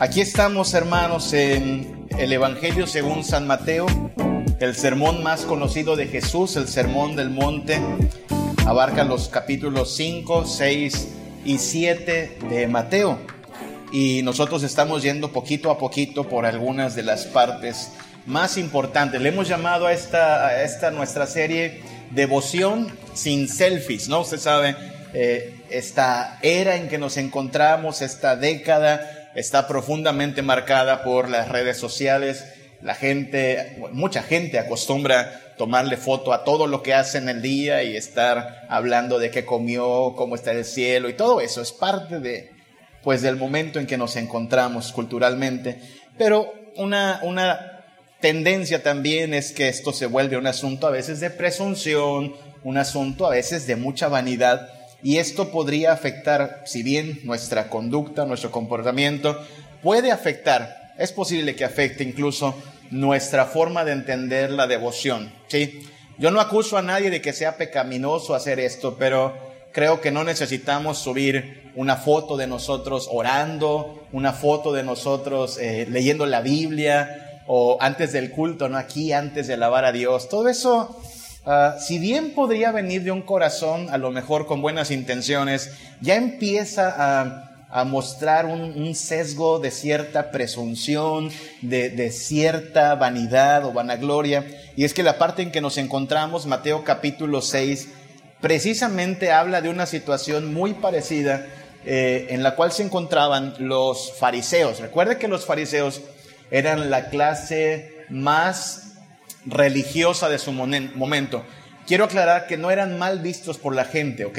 [0.00, 3.84] Aquí estamos, hermanos, en el Evangelio según San Mateo,
[4.58, 7.78] el sermón más conocido de Jesús, el Sermón del Monte.
[8.64, 11.08] Abarca los capítulos 5, 6
[11.44, 13.18] y 7 de Mateo.
[13.92, 17.92] Y nosotros estamos yendo poquito a poquito por algunas de las partes
[18.24, 19.20] más importantes.
[19.20, 24.20] Le hemos llamado a esta, a esta nuestra serie Devoción sin selfies, ¿no?
[24.20, 24.76] Usted sabe,
[25.12, 31.78] eh, esta era en que nos encontramos, esta década, está profundamente marcada por las redes
[31.78, 32.44] sociales.
[32.82, 37.82] La gente, mucha gente acostumbra tomarle foto a todo lo que hace en el día
[37.82, 42.18] y estar hablando de qué comió, cómo está el cielo y todo eso es parte
[42.18, 42.50] de,
[43.02, 45.78] pues, del momento en que nos encontramos culturalmente.
[46.16, 47.84] Pero una, una
[48.20, 52.34] tendencia también es que esto se vuelve un asunto a veces de presunción,
[52.64, 58.26] un asunto a veces de mucha vanidad y esto podría afectar, si bien nuestra conducta,
[58.26, 59.40] nuestro comportamiento,
[59.82, 62.54] puede afectar, es posible que afecte incluso
[62.90, 65.32] nuestra forma de entender la devoción.
[65.48, 65.80] ¿sí?
[66.18, 69.34] Yo no acuso a nadie de que sea pecaminoso hacer esto, pero
[69.72, 75.86] creo que no necesitamos subir una foto de nosotros orando, una foto de nosotros eh,
[75.88, 80.28] leyendo la Biblia o antes del culto, no aquí, antes de alabar a Dios.
[80.28, 81.00] Todo eso
[81.46, 86.16] Ah, si bien podría venir de un corazón, a lo mejor con buenas intenciones, ya
[86.16, 87.46] empieza a,
[87.84, 91.30] mostrar un, sesgo de cierta presunción,
[91.62, 94.44] de, cierta vanidad o vanagloria.
[94.76, 97.88] Y es que la parte en que nos encontramos, Mateo capítulo 6,
[98.40, 101.46] precisamente habla de una situación muy parecida
[101.86, 104.80] eh, en la cual se encontraban los fariseos.
[104.80, 106.02] Recuerde que los fariseos
[106.50, 108.89] eran la clase más
[109.46, 111.44] religiosa de su momento.
[111.86, 114.38] Quiero aclarar que no eran mal vistos por la gente, ¿ok?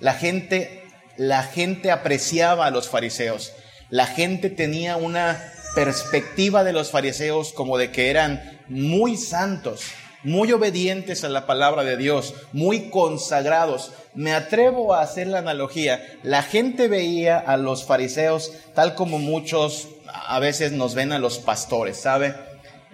[0.00, 0.84] La gente,
[1.16, 3.52] la gente apreciaba a los fariseos.
[3.90, 9.82] La gente tenía una perspectiva de los fariseos como de que eran muy santos,
[10.22, 13.92] muy obedientes a la palabra de Dios, muy consagrados.
[14.14, 16.02] Me atrevo a hacer la analogía.
[16.22, 21.38] La gente veía a los fariseos tal como muchos a veces nos ven a los
[21.38, 22.34] pastores, ¿sabe?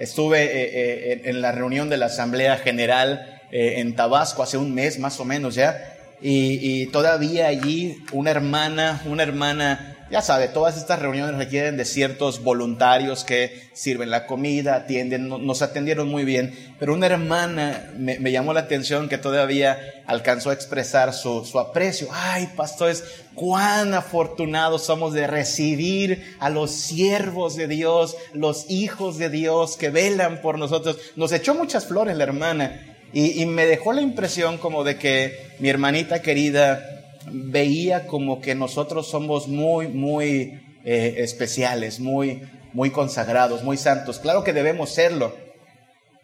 [0.01, 4.75] Estuve eh, eh, en la reunión de la Asamblea General eh, en Tabasco hace un
[4.75, 5.95] mes más o menos ya.
[6.23, 11.85] Y, y, todavía allí una hermana, una hermana ya sabe, todas estas reuniones requieren de
[11.85, 18.19] ciertos voluntarios que sirven la comida, atienden, nos atendieron muy bien, pero una hermana me,
[18.33, 22.09] llamó la atención que todavía alcanzó a expresar su, su, aprecio.
[22.11, 23.05] Ay, pastores,
[23.37, 29.91] cuán afortunados somos de recibir a los siervos de Dios, los hijos de Dios que
[29.91, 30.99] velan por nosotros.
[31.15, 35.55] Nos echó muchas flores la hermana y, y me dejó la impresión como de que
[35.61, 42.43] mi hermanita querida veía como que nosotros somos muy, muy eh, especiales, muy,
[42.73, 44.19] muy consagrados, muy santos.
[44.19, 45.35] Claro que debemos serlo,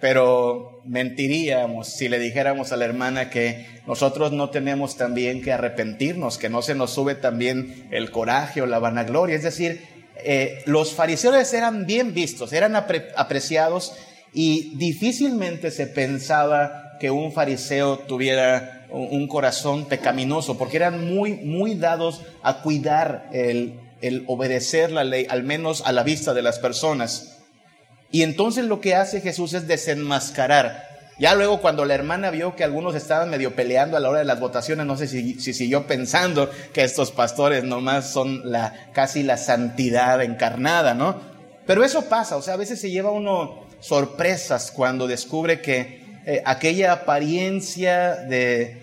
[0.01, 6.39] pero mentiríamos si le dijéramos a la hermana que nosotros no tenemos también que arrepentirnos,
[6.39, 9.37] que no se nos sube también el coraje o la vanagloria.
[9.37, 9.83] Es decir,
[10.25, 13.95] eh, los fariseos eran bien vistos, eran apreciados
[14.33, 21.75] y difícilmente se pensaba que un fariseo tuviera un corazón pecaminoso, porque eran muy, muy
[21.75, 26.59] dados a cuidar el, el obedecer la ley, al menos a la vista de las
[26.59, 27.39] personas.
[28.11, 30.85] Y entonces lo que hace Jesús es desenmascarar.
[31.19, 34.27] Ya luego cuando la hermana vio que algunos estaban medio peleando a la hora de
[34.27, 39.23] las votaciones, no sé si, si siguió pensando que estos pastores nomás son la, casi
[39.23, 41.21] la santidad encarnada, ¿no?
[41.67, 46.43] Pero eso pasa, o sea, a veces se lleva uno sorpresas cuando descubre que eh,
[46.45, 48.83] aquella apariencia de,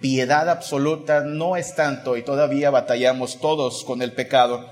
[0.00, 4.68] piedad absoluta no es tanto y todavía batallamos todos con el pecado.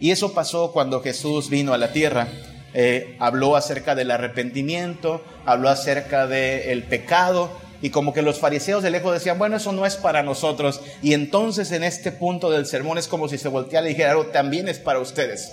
[0.00, 2.28] Y eso pasó cuando Jesús vino a la tierra.
[2.72, 7.50] Eh, habló acerca del arrepentimiento, habló acerca del pecado,
[7.82, 10.80] y como que los fariseos de lejos decían, bueno, eso no es para nosotros.
[11.02, 14.24] Y entonces en este punto del sermón es como si se volteara y dijera, oh,
[14.24, 15.52] también es para ustedes.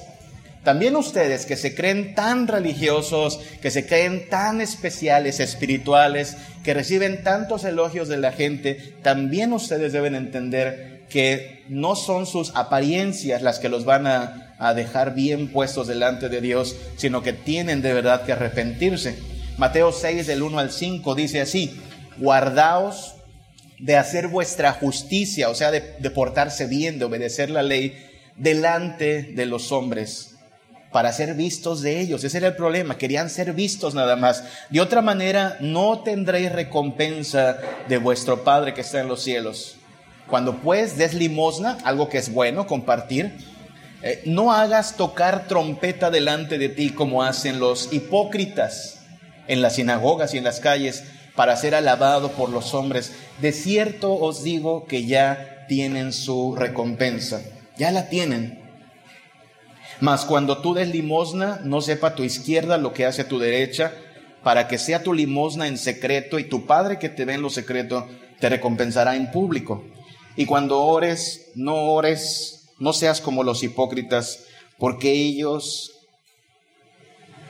[0.63, 7.23] También ustedes que se creen tan religiosos, que se creen tan especiales, espirituales, que reciben
[7.23, 13.57] tantos elogios de la gente, también ustedes deben entender que no son sus apariencias las
[13.57, 18.25] que los van a, dejar bien puestos delante de Dios, sino que tienen de verdad
[18.25, 19.17] que arrepentirse.
[19.57, 21.81] Mateo 6 del 1 al 5 dice así,
[22.19, 23.15] guardaos
[23.79, 27.97] de hacer vuestra justicia, o sea, de, de portarse bien, de obedecer la ley,
[28.37, 30.30] delante de los hombres
[30.91, 32.23] para ser vistos de ellos.
[32.23, 34.43] Ese era el problema, querían ser vistos nada más.
[34.69, 37.57] De otra manera, no tendréis recompensa
[37.87, 39.77] de vuestro Padre que está en los cielos.
[40.27, 43.33] Cuando pues des limosna, algo que es bueno, compartir,
[44.03, 49.01] eh, no hagas tocar trompeta delante de ti como hacen los hipócritas
[49.47, 51.03] en las sinagogas y en las calles
[51.35, 53.11] para ser alabado por los hombres.
[53.41, 57.41] De cierto os digo que ya tienen su recompensa,
[57.77, 58.60] ya la tienen.
[60.01, 63.93] Mas cuando tú des limosna, no sepa tu izquierda lo que hace tu derecha,
[64.43, 67.49] para que sea tu limosna en secreto y tu Padre que te ve en lo
[67.49, 68.07] secreto
[68.39, 69.85] te recompensará en público.
[70.35, 74.45] Y cuando ores, no ores, no seas como los hipócritas,
[74.79, 75.91] porque ellos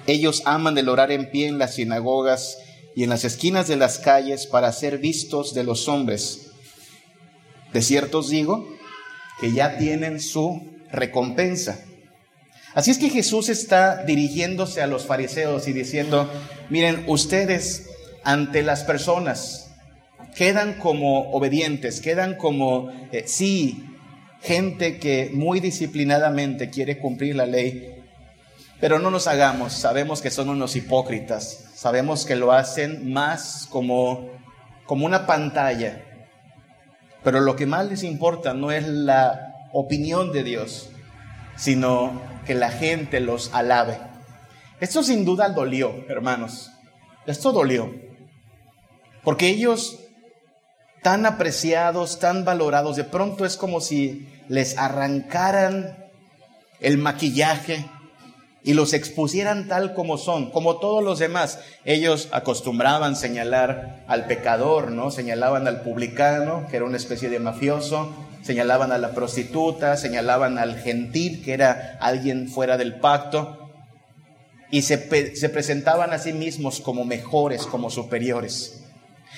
[0.08, 2.58] ellos aman el orar en pie en las sinagogas
[2.96, 6.52] y en las esquinas de las calles para ser vistos de los hombres.
[7.72, 8.68] De cierto os digo
[9.40, 10.62] que ya tienen su
[10.92, 11.86] recompensa.
[12.74, 16.30] Así es que Jesús está dirigiéndose a los fariseos y diciendo,
[16.70, 17.90] miren, ustedes
[18.24, 19.72] ante las personas
[20.36, 23.84] quedan como obedientes, quedan como, eh, sí,
[24.42, 28.04] gente que muy disciplinadamente quiere cumplir la ley,
[28.80, 34.30] pero no nos hagamos, sabemos que son unos hipócritas, sabemos que lo hacen más como,
[34.86, 36.04] como una pantalla,
[37.24, 40.90] pero lo que más les importa no es la opinión de Dios,
[41.62, 44.00] sino que la gente los alabe.
[44.80, 46.72] Esto sin duda dolió, hermanos.
[47.28, 47.94] Esto dolió.
[49.24, 50.00] Porque ellos,
[51.04, 56.10] tan apreciados, tan valorados, de pronto es como si les arrancaran
[56.80, 57.86] el maquillaje
[58.64, 61.60] y los expusieran tal como son, como todos los demás.
[61.84, 65.10] Ellos acostumbraban señalar al pecador, ¿no?
[65.10, 68.14] Señalaban al publicano, que era una especie de mafioso,
[68.44, 73.70] señalaban a la prostituta, señalaban al gentil, que era alguien fuera del pacto,
[74.70, 78.84] y se, se, presentaban a sí mismos como mejores, como superiores.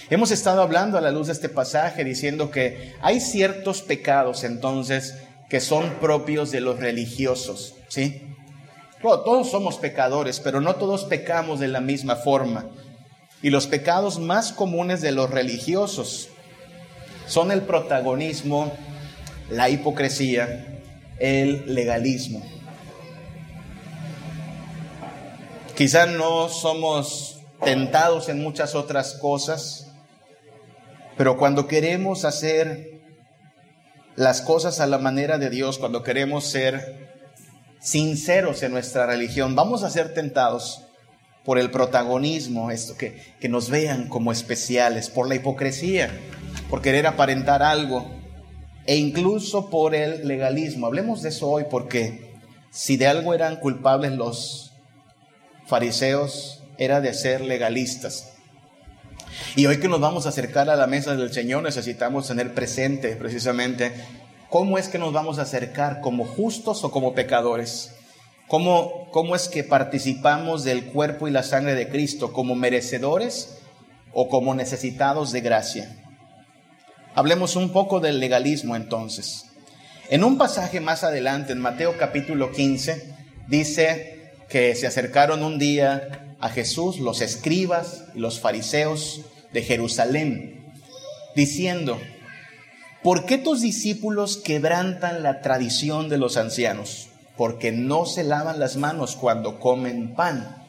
[0.10, 5.16] Hemos estado hablando a la luz de este pasaje diciendo que hay ciertos pecados entonces
[5.50, 8.22] que son propios de los religiosos, ¿sí?
[9.04, 12.66] Todos somos pecadores, pero no todos pecamos de la misma forma.
[13.42, 16.30] Y los pecados más comunes de los religiosos
[17.28, 18.72] son el protagonismo
[19.50, 20.82] la hipocresía,
[21.20, 22.42] el legalismo.
[25.76, 29.92] Quizá no somos tentados en muchas otras cosas,
[31.18, 33.02] pero cuando queremos hacer
[34.16, 37.03] las cosas a la manera de Dios, cuando queremos ser
[37.84, 40.82] sinceros en nuestra religión, vamos a ser tentados
[41.44, 46.10] por el protagonismo, esto que, que nos vean como especiales, por la hipocresía,
[46.70, 48.10] por querer aparentar algo
[48.86, 50.88] e incluso por el legalismo.
[50.88, 52.34] Hablemos de eso hoy porque
[52.72, 54.72] si de algo eran culpables los
[55.68, 58.30] fariseos era de ser legalistas.
[59.56, 63.16] Y hoy que nos vamos a acercar a la mesa del Señor necesitamos tener presente
[63.18, 63.92] precisamente
[64.54, 67.96] cómo es que nos vamos a acercar como justos o como pecadores.
[68.48, 73.58] ¿Cómo, cómo es que participamos del cuerpo y la sangre de Cristo como merecedores
[74.14, 75.96] o como necesitados de gracia.
[77.16, 79.46] Hablemos un poco del legalismo entonces.
[80.12, 83.12] En un pasaje más adelante, en Mateo capítulo 15,
[83.48, 89.22] dice que se acercaron un día a Jesús los escribas y los fariseos
[89.52, 90.72] de Jerusalén,
[91.36, 92.00] diciendo,
[93.04, 97.10] ¿por qué tus discípulos quebrantan la tradición de los ancianos?
[97.38, 100.64] Porque no se lavan las manos cuando comen pan.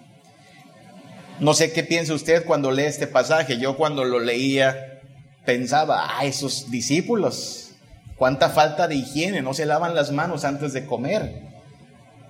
[1.41, 3.59] No sé qué piensa usted cuando lee este pasaje.
[3.59, 5.01] Yo cuando lo leía
[5.45, 7.73] pensaba, ah, esos discípulos,
[8.17, 11.43] cuánta falta de higiene, no se lavan las manos antes de comer,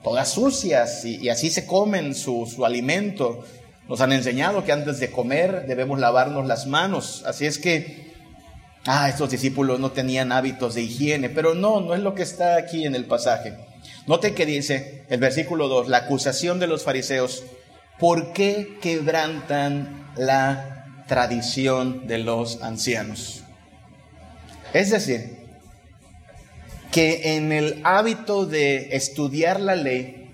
[0.02, 3.44] todas sucias, y, así se comen su, su alimento.
[3.88, 8.03] Nos han enseñado que antes de comer debemos lavarnos las manos, así es que,
[8.86, 12.56] ah, estos discípulos no tenían hábitos de higiene, pero no, no es lo que está
[12.56, 13.56] aquí en el pasaje.
[14.06, 17.44] Note que dice el versículo 2, la acusación de los fariseos,
[17.98, 20.74] ¿por qué quebrantan la
[21.06, 23.42] tradición de los ancianos.
[24.72, 25.38] Es decir,
[26.90, 30.32] que en el hábito de estudiar la ley,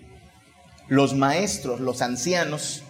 [0.88, 2.82] los maestros, los ancianos,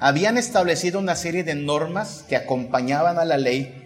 [0.00, 3.77] habían establecido una serie de normas que acompañaban a la ley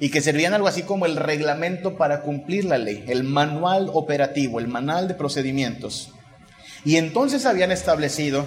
[0.00, 4.58] y que servían algo así como el reglamento para cumplir la ley, el manual operativo,
[4.58, 6.12] el manual de procedimientos.
[6.84, 8.46] Y entonces habían establecido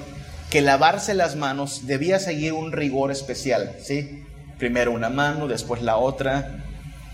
[0.50, 4.24] que lavarse las manos debía seguir un rigor especial, ¿sí?
[4.58, 6.64] primero una mano, después la otra,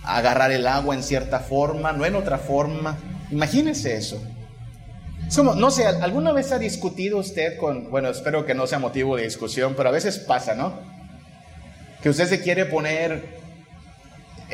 [0.03, 2.97] agarrar el agua en cierta forma, no en otra forma.
[3.31, 4.21] Imagínense eso.
[5.37, 9.23] no sé, ¿alguna vez ha discutido usted con, bueno, espero que no sea motivo de
[9.23, 10.73] discusión, pero a veces pasa, ¿no?
[12.01, 13.42] Que usted se quiere poner,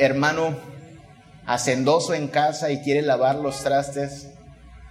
[0.00, 0.56] hermano,
[1.46, 4.28] hacendoso en casa y quiere lavar los trastes,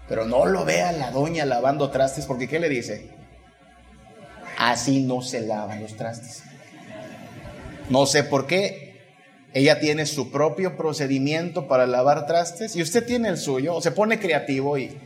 [0.08, 3.12] Pero no lo vea la doña lavando trastes, porque ¿qué le dice?
[4.58, 6.42] Así no se lavan los trastes.
[7.90, 8.90] No sé por qué.
[9.54, 13.76] Ella tiene su propio procedimiento para lavar trastes y usted tiene el suyo.
[13.76, 14.98] O se pone creativo y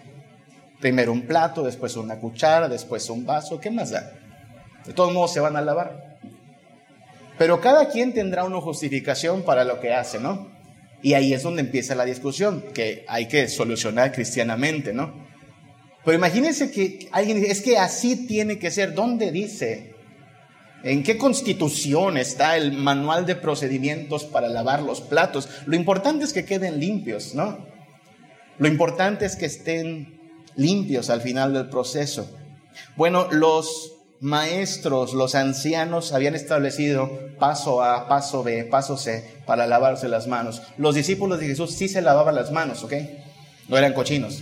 [0.79, 3.59] primero un plato, después una cuchara, después un vaso.
[3.59, 4.09] ¿Qué más da?
[4.85, 6.12] De todos modos se van a lavar.
[7.37, 10.51] Pero cada quien tendrá una justificación para lo que hace, ¿no?
[11.01, 15.13] Y ahí es donde empieza la discusión, que hay que solucionar cristianamente, ¿no?
[16.05, 18.93] Pero imagínense que alguien dice, es que así tiene que ser.
[18.93, 19.93] ¿Dónde dice?
[20.83, 25.47] ¿En qué constitución está el manual de procedimientos para lavar los platos?
[25.65, 27.65] Lo importante es que queden limpios, ¿no?
[28.57, 30.19] Lo importante es que estén
[30.55, 32.37] limpios al final del proceso.
[32.95, 40.07] Bueno, los maestros, los ancianos habían establecido paso A, paso B, paso C para lavarse
[40.07, 40.61] las manos.
[40.77, 42.93] Los discípulos de Jesús sí se lavaban las manos, ¿ok?
[43.67, 44.39] No eran cochinos.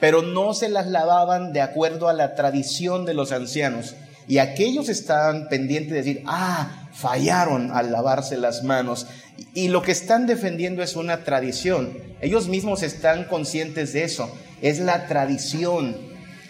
[0.00, 3.94] Pero no se las lavaban de acuerdo a la tradición de los ancianos.
[4.28, 9.06] Y aquellos estaban pendientes de decir, ah, fallaron al lavarse las manos.
[9.52, 11.98] Y lo que están defendiendo es una tradición.
[12.22, 14.34] Ellos mismos están conscientes de eso.
[14.62, 15.98] Es la tradición.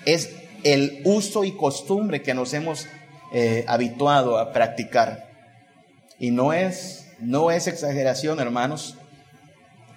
[0.05, 0.31] Es
[0.65, 2.87] el uso y costumbre que nos hemos
[3.33, 5.29] eh, habituado a practicar.
[6.19, 8.97] Y no es, no es exageración, hermanos.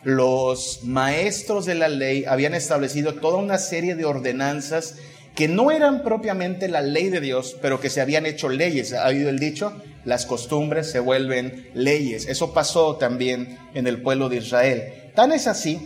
[0.04, 4.96] Los maestros de la ley habían establecido toda una serie de ordenanzas
[5.36, 8.94] que no eran propiamente la ley de Dios, pero que se habían hecho leyes.
[8.94, 9.74] ¿Ha oído el dicho?
[10.06, 12.28] Las costumbres se vuelven leyes.
[12.28, 15.12] Eso pasó también en el pueblo de Israel.
[15.16, 15.80] Tan es así,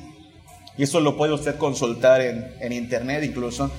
[0.77, 3.70] y eso lo puede usted consultar en, en internet incluso,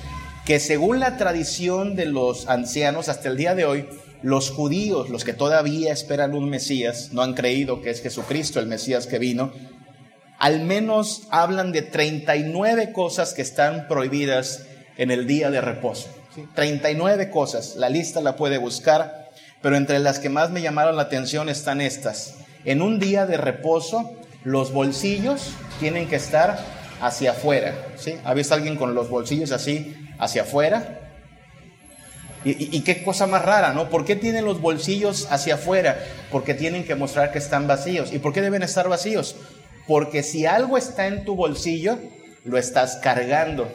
[0.45, 3.89] que según la tradición de los ancianos hasta el día de hoy,
[4.23, 8.67] los judíos, los que todavía esperan un Mesías, no han creído que es Jesucristo el
[8.67, 9.53] Mesías que vino,
[10.39, 14.67] al menos hablan de 39 cosas que están prohibidas
[14.99, 16.09] en el día de reposo.
[16.55, 19.31] 39 cosas, la lista la puede buscar,
[19.63, 22.35] pero entre las que más me llamaron la atención están estas.
[22.67, 26.59] En un día de reposo, los bolsillos tienen que estar
[27.01, 27.75] hacia afuera.
[27.97, 28.17] ¿sí?
[28.25, 31.01] ¿Ha visto alguien con los bolsillos así hacia afuera.
[32.47, 33.89] Y, qué cosa más rara, ¿no?
[33.89, 35.99] ¿Por qué tienen los bolsillos hacia afuera?
[36.31, 38.13] Porque tienen que mostrar que están vacíos.
[38.13, 39.37] ¿Y por qué deben estar vacíos?
[39.87, 41.99] Porque si algo está en tu bolsillo,
[42.45, 43.67] lo estás cargando.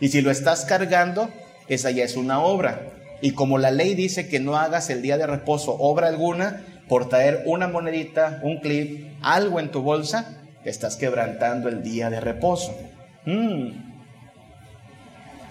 [0.00, 1.30] Y si lo estás cargando,
[1.68, 2.80] esa ya es una obra.
[3.20, 7.08] Y como la ley dice que no hagas el día de reposo obra alguna, por
[7.08, 12.76] traer una monedita, un clip, algo en tu bolsa, estás quebrantando el día de reposo.
[13.24, 13.89] Mm.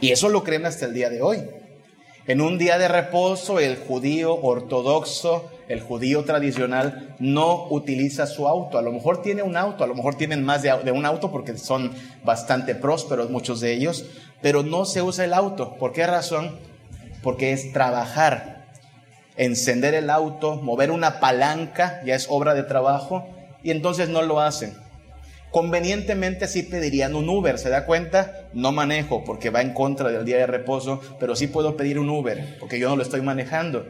[0.02, 1.40] Y eso lo creen hasta el día de hoy.
[2.28, 8.78] En un día de reposo, el judío ortodoxo, el judío tradicional, no utiliza su auto.
[8.78, 11.58] A lo mejor tiene un auto, a lo mejor tienen más de, un auto porque
[11.58, 11.92] son
[12.24, 14.06] bastante prósperos muchos de ellos,
[14.42, 15.76] pero no se usa el auto.
[15.78, 16.60] ¿Por qué razón?
[17.24, 18.68] Porque es trabajar.
[19.36, 23.28] Encender el auto, mover una palanca, ya es obra de trabajo,
[23.64, 24.76] y entonces no lo hacen.
[25.52, 28.48] Convenientemente sí pedirían un Uber, ¿se da cuenta?
[28.54, 32.10] No manejo porque va en contra del día de reposo, pero sí puedo pedir un
[32.10, 33.86] Uber porque yo no lo estoy manejando.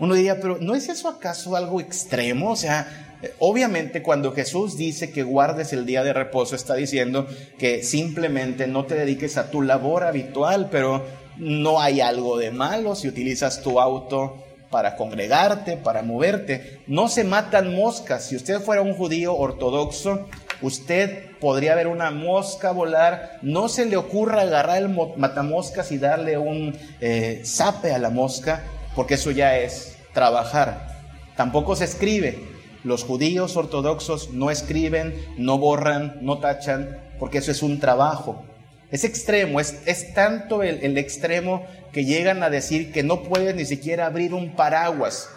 [0.00, 2.52] Uno diría, pero ¿no es eso acaso algo extremo?
[2.52, 7.28] O sea, obviamente cuando Jesús dice que guardes el día de reposo, está diciendo
[7.58, 11.04] que simplemente no te dediques a tu labor habitual, pero
[11.36, 16.80] no hay algo de malo si utilizas tu auto para congregarte, para moverte.
[16.86, 18.26] No se matan moscas.
[18.26, 20.28] Si usted fuera un judío ortodoxo,
[20.62, 26.38] usted podría ver una mosca volar, no se le ocurra agarrar el matamoscas y darle
[26.38, 28.62] un eh, zape a la mosca,
[28.94, 31.00] porque eso ya es trabajar.
[31.36, 32.38] Tampoco se escribe.
[32.82, 38.42] Los judíos ortodoxos no escriben, no borran, no tachan, porque eso es un trabajo.
[38.90, 43.54] Es extremo, es, es tanto el, el extremo que llegan a decir que no puedes
[43.54, 45.28] ni siquiera abrir un paraguas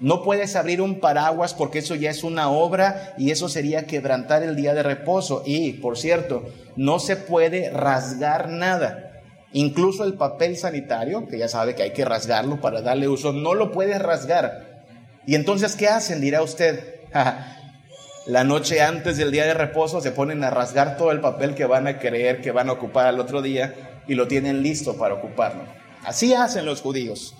[0.00, 4.42] no puedes abrir un paraguas porque eso ya es una obra y eso sería quebrantar
[4.42, 5.42] el día de reposo.
[5.46, 6.44] Y, por cierto,
[6.76, 9.22] no se puede rasgar nada.
[9.52, 13.54] Incluso el papel sanitario, que ya sabe que hay que rasgarlo para darle uso, no
[13.54, 14.82] lo puedes rasgar.
[15.26, 16.20] Y entonces, ¿qué hacen?
[16.20, 16.96] Dirá usted.
[18.26, 21.66] La noche antes del día de reposo se ponen a rasgar todo el papel que
[21.66, 25.14] van a creer que van a ocupar al otro día y lo tienen listo para
[25.14, 25.64] ocuparlo.
[26.04, 27.34] Así hacen los judíos.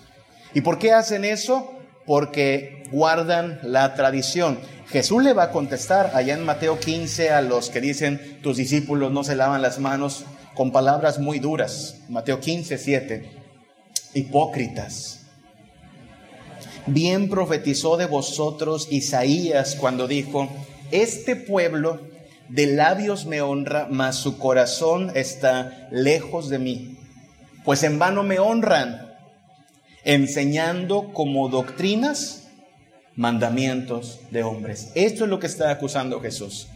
[0.53, 1.74] ¿Y por qué hacen eso?
[2.05, 4.59] Porque guardan la tradición.
[4.87, 9.11] Jesús le va a contestar allá en Mateo 15 a los que dicen, tus discípulos
[9.11, 11.97] no se lavan las manos, con palabras muy duras.
[12.07, 13.31] Mateo 15, 7.
[14.13, 15.21] Hipócritas.
[16.87, 20.47] Bien profetizó de vosotros Isaías cuando dijo,
[20.91, 21.99] este pueblo
[22.47, 26.97] de labios me honra, mas su corazón está lejos de mí.
[27.63, 29.04] Pues en vano me honran,
[30.05, 32.47] enseñando como doctrinas
[33.15, 34.91] mandamientos de hombres.
[34.95, 36.67] Esto es lo que está acusando Jesús.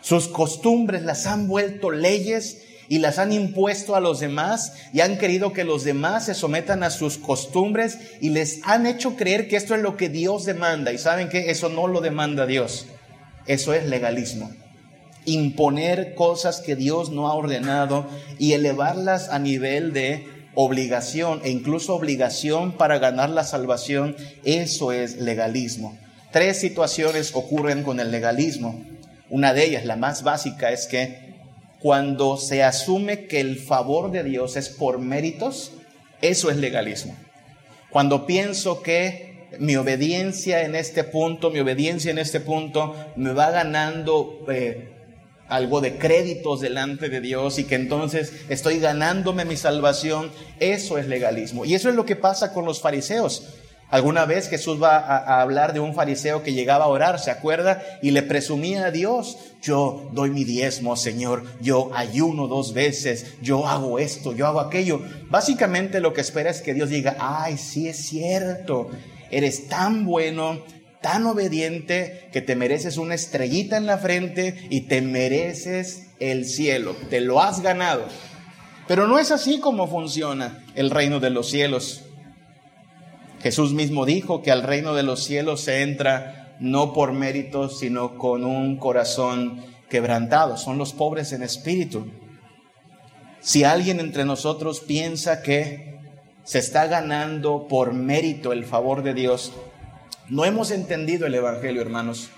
[0.00, 5.18] Sus costumbres las han vuelto leyes y las han impuesto a los demás y han
[5.18, 9.56] querido que los demás se sometan a sus costumbres y les han hecho creer que
[9.56, 10.92] esto es lo que Dios demanda.
[10.92, 12.86] Y saben que eso no lo demanda Dios.
[13.46, 14.50] Eso es legalismo.
[15.26, 18.06] Imponer cosas que Dios no ha ordenado
[18.38, 25.16] y elevarlas a nivel de obligación e incluso obligación para ganar la salvación, eso es
[25.16, 25.98] legalismo.
[26.32, 28.82] Tres situaciones ocurren con el legalismo.
[29.30, 31.34] Una de ellas, la más básica, es que
[31.80, 35.72] cuando se asume que el favor de Dios es por méritos,
[36.22, 37.14] eso es legalismo.
[37.90, 43.50] Cuando pienso que mi obediencia en este punto, mi obediencia en este punto me va
[43.50, 44.93] ganando eh,
[45.54, 50.30] algo de créditos delante de Dios y que entonces estoy ganándome mi salvación,
[50.60, 51.64] eso es legalismo.
[51.64, 53.44] Y eso es lo que pasa con los fariseos.
[53.90, 57.80] Alguna vez Jesús va a, hablar de un fariseo que llegaba a orar, ¿se acuerda?
[58.02, 63.68] Y le presumía a Dios, yo doy mi diezmo, Señor, yo ayuno dos veces, yo
[63.68, 65.00] hago esto, yo hago aquello.
[65.30, 68.90] Básicamente lo que espera es que Dios diga, ay, sí es cierto,
[69.30, 70.62] eres tan bueno,
[71.04, 76.96] tan obediente que te mereces una estrellita en la frente y te mereces el cielo,
[77.10, 78.06] te lo has ganado.
[78.88, 82.04] Pero no es así como funciona el reino de los cielos.
[83.42, 88.16] Jesús mismo dijo que al reino de los cielos se entra no por méritos, sino
[88.16, 90.56] con un corazón quebrantado.
[90.56, 92.06] Son los pobres en espíritu.
[93.40, 95.98] Si alguien entre nosotros piensa que
[96.44, 99.52] se está ganando por mérito el favor de Dios,
[100.28, 102.30] no hemos entendido el Evangelio, hermanos.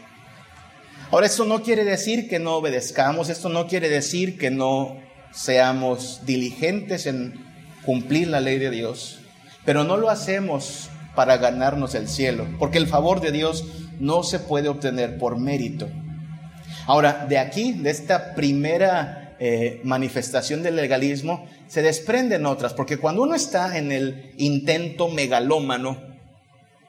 [1.10, 4.96] Ahora, esto no quiere decir que no obedezcamos, esto no quiere decir que no
[5.32, 7.34] seamos diligentes en
[7.84, 9.20] cumplir la ley de Dios,
[9.64, 13.64] pero no lo hacemos para ganarnos el cielo, porque el favor de Dios
[14.00, 15.88] no se puede obtener por mérito.
[16.86, 23.22] Ahora, de aquí, de esta primera eh, manifestación del legalismo, se desprenden otras, porque cuando
[23.22, 26.15] uno está en el intento megalómano,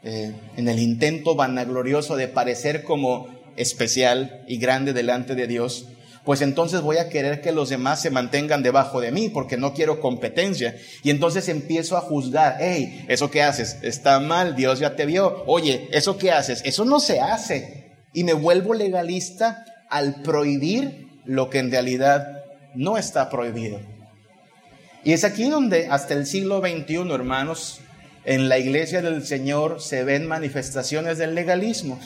[0.09, 5.89] eh, en el intento vanaglorioso de parecer como especial y grande delante de Dios,
[6.23, 9.73] pues entonces voy a querer que los demás se mantengan debajo de mí porque no
[9.73, 10.77] quiero competencia.
[11.03, 15.43] Y entonces empiezo a juzgar, hey, eso que haces está mal, Dios ya te vio.
[15.45, 17.97] Oye, eso que haces, eso no se hace.
[18.13, 23.81] Y me vuelvo legalista al prohibir lo que en realidad no está prohibido.
[25.03, 27.81] Y es aquí donde hasta el siglo XXI, hermanos,
[28.27, 31.97] en la iglesia del Señor se ven manifestaciones del legalismo,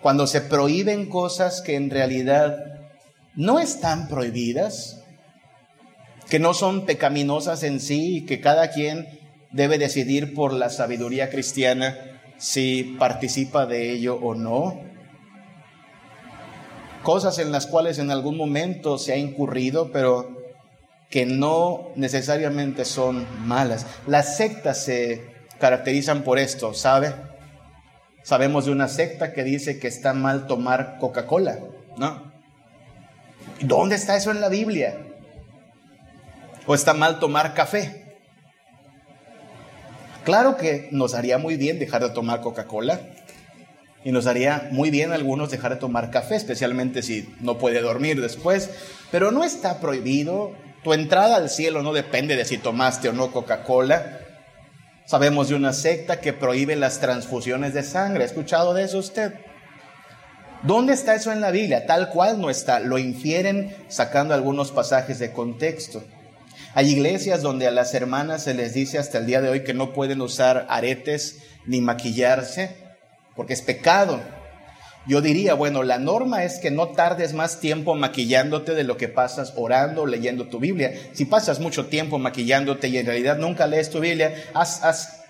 [0.00, 2.56] cuando se prohíben cosas que en realidad
[3.34, 5.02] no están prohibidas,
[6.30, 9.08] que no son pecaminosas en sí y que cada quien
[9.50, 11.98] debe decidir por la sabiduría cristiana
[12.38, 14.82] si participa de ello o no.
[17.02, 20.43] Cosas en las cuales en algún momento se ha incurrido, pero
[21.10, 23.86] que no necesariamente son malas.
[24.06, 27.14] Las sectas se caracterizan por esto, ¿sabe?
[28.22, 31.58] Sabemos de una secta que dice que está mal tomar Coca-Cola,
[31.96, 32.32] ¿no?
[33.60, 34.98] ¿Dónde está eso en la Biblia?
[36.66, 38.18] ¿O está mal tomar café?
[40.24, 43.00] Claro que nos haría muy bien dejar de tomar Coca-Cola
[44.04, 48.20] y nos haría muy bien algunos dejar de tomar café, especialmente si no puede dormir
[48.20, 48.70] después,
[49.10, 50.52] pero no está prohibido
[50.84, 54.20] tu entrada al cielo no depende de si tomaste o no Coca-Cola.
[55.06, 58.22] Sabemos de una secta que prohíbe las transfusiones de sangre.
[58.22, 59.32] ¿Ha escuchado de eso usted?
[60.62, 61.86] ¿Dónde está eso en la Biblia?
[61.86, 62.80] Tal cual no está.
[62.80, 66.04] Lo infieren sacando algunos pasajes de contexto.
[66.74, 69.74] Hay iglesias donde a las hermanas se les dice hasta el día de hoy que
[69.74, 72.76] no pueden usar aretes ni maquillarse
[73.34, 74.20] porque es pecado.
[75.06, 79.08] Yo diría, bueno, la norma es que no tardes más tiempo maquillándote de lo que
[79.08, 80.94] pasas orando leyendo tu Biblia.
[81.12, 85.20] Si pasas mucho tiempo maquillándote y en realidad nunca lees tu Biblia, has,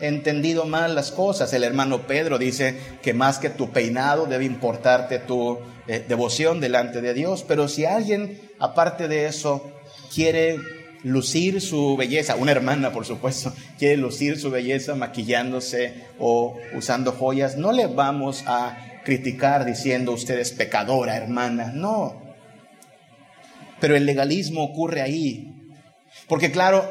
[0.00, 1.52] entendido mal las cosas.
[1.52, 7.00] El hermano Pedro dice que más que tu peinado debe importarte tu eh, devoción delante
[7.00, 7.44] de Dios.
[7.46, 9.72] Pero si alguien, aparte de eso,
[10.12, 10.58] quiere
[11.04, 17.56] lucir su belleza, una hermana por supuesto, quiere lucir su belleza maquillándose o usando joyas,
[17.56, 21.72] no le vamos a criticar diciendo usted es pecadora, hermana.
[21.74, 22.22] No.
[23.80, 25.52] Pero el legalismo ocurre ahí.
[26.28, 26.84] Porque claro,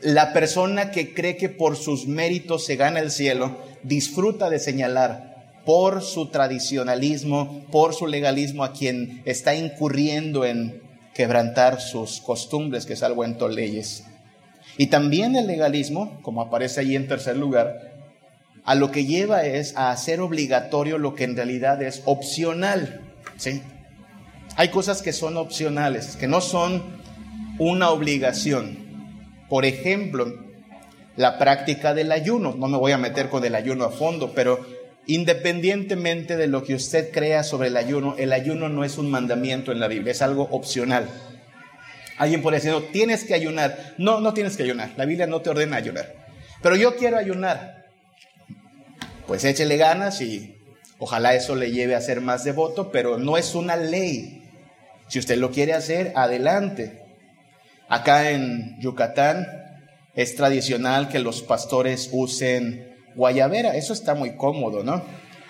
[0.00, 5.32] la persona que cree que por sus méritos se gana el cielo, disfruta de señalar
[5.64, 10.82] por su tradicionalismo, por su legalismo, a quien está incurriendo en
[11.14, 14.04] quebrantar sus costumbres, que es algo en leyes.
[14.78, 17.91] Y también el legalismo, como aparece ahí en tercer lugar,
[18.64, 23.00] a lo que lleva es a hacer obligatorio lo que en realidad es opcional.
[23.36, 23.62] ¿sí?
[24.56, 26.82] Hay cosas que son opcionales, que no son
[27.58, 28.78] una obligación.
[29.48, 30.32] Por ejemplo,
[31.16, 32.54] la práctica del ayuno.
[32.56, 34.64] No me voy a meter con el ayuno a fondo, pero
[35.06, 39.72] independientemente de lo que usted crea sobre el ayuno, el ayuno no es un mandamiento
[39.72, 41.08] en la Biblia, es algo opcional.
[42.18, 43.94] Alguien puede decir, no, tienes que ayunar.
[43.98, 44.90] No, no tienes que ayunar.
[44.96, 46.14] La Biblia no te ordena ayunar.
[46.62, 47.81] Pero yo quiero ayunar.
[49.32, 50.58] Pues échele ganas y
[50.98, 54.42] ojalá eso le lleve a ser más devoto, pero no es una ley.
[55.08, 57.00] Si usted lo quiere hacer, adelante.
[57.88, 59.46] Acá en Yucatán
[60.14, 63.74] es tradicional que los pastores usen guayabera.
[63.74, 65.02] Eso está muy cómodo, ¿no?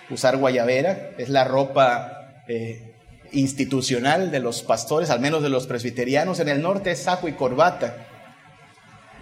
[0.09, 2.93] Usar guayabera es la ropa eh,
[3.33, 6.39] institucional de los pastores, al menos de los presbiterianos.
[6.39, 8.12] En el norte es saco y corbata.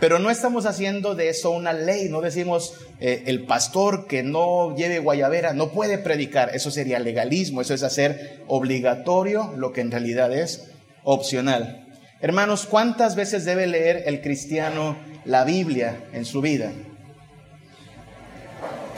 [0.02, 4.76] Pero no estamos haciendo de eso una ley, no decimos eh, el pastor que no
[4.76, 9.92] lleve guayabera no puede predicar, eso sería legalismo, eso es hacer obligatorio lo que en
[9.92, 10.72] realidad es
[11.04, 11.88] opcional.
[12.20, 16.72] Hermanos, ¿cuántas veces debe leer el cristiano la Biblia en su vida?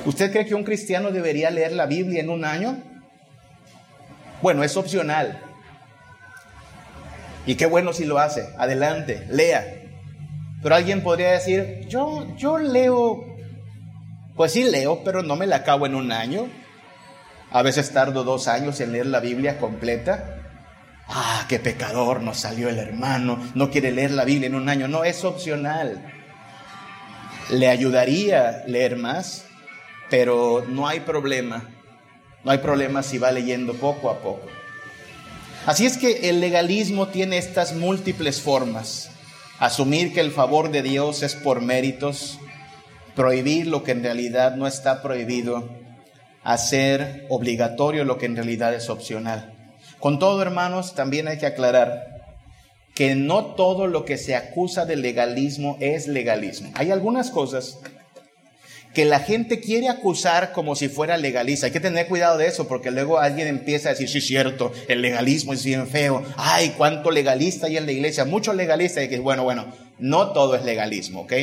[0.06, 2.82] ¿Usted cree que un cristiano debería leer la Biblia en un año?
[4.42, 5.38] Bueno, es opcional.
[7.46, 8.48] Y qué bueno si lo hace.
[8.58, 9.83] Adelante, lea.
[10.63, 13.23] Pero alguien podría decir, yo, yo leo,
[14.36, 16.47] pues sí leo, pero no me la acabo en un año.
[17.52, 20.39] A veces tardo dos años en leer la Biblia completa.
[21.08, 24.88] Ah, qué pecador nos salió el hermano, no quiere leer la Biblia en un año.
[24.88, 26.04] No, es opcional.
[27.52, 29.45] Le ayudaría leer más,
[30.10, 31.69] pero no hay problema
[32.43, 34.47] no hay problema si va leyendo poco a poco.
[35.65, 39.10] Así es que el legalismo tiene estas múltiples formas.
[39.63, 42.38] Asumir que el favor de Dios es por méritos,
[43.15, 45.69] prohibir lo que en realidad no está prohibido,
[46.43, 49.54] hacer obligatorio lo que en realidad es opcional.
[50.02, 52.26] Con todo, hermanos, también hay que aclarar
[52.93, 56.69] que no todo lo que se acusa de legalismo es legalismo.
[56.73, 57.80] Hay algunas cosas
[58.94, 61.66] que la gente quiere acusar como si fuera legalista.
[61.66, 64.72] Hay que tener cuidado de eso porque luego alguien empieza a decir, sí, es cierto,
[64.88, 66.24] el legalismo es bien feo.
[66.38, 68.24] Ay, cuánto legalista hay en la iglesia.
[68.26, 69.66] Mucho legalista y que, bueno, bueno,
[69.98, 71.34] no todo es legalismo, ¿ok?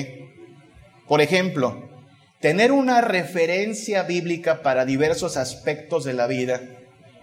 [1.08, 1.88] Por ejemplo,
[2.40, 6.60] tener una referencia bíblica para diversos aspectos de la vida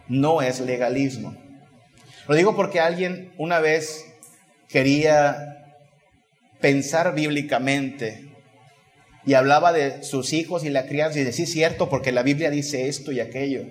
[0.10, 1.38] no es legalismo.
[2.28, 4.06] Lo digo porque alguien una vez
[4.68, 5.78] quería
[6.60, 8.27] pensar bíblicamente
[9.28, 12.50] y hablaba de sus hijos y la crianza y decía, sí, cierto, porque la Biblia
[12.50, 13.66] dice esto y aquello.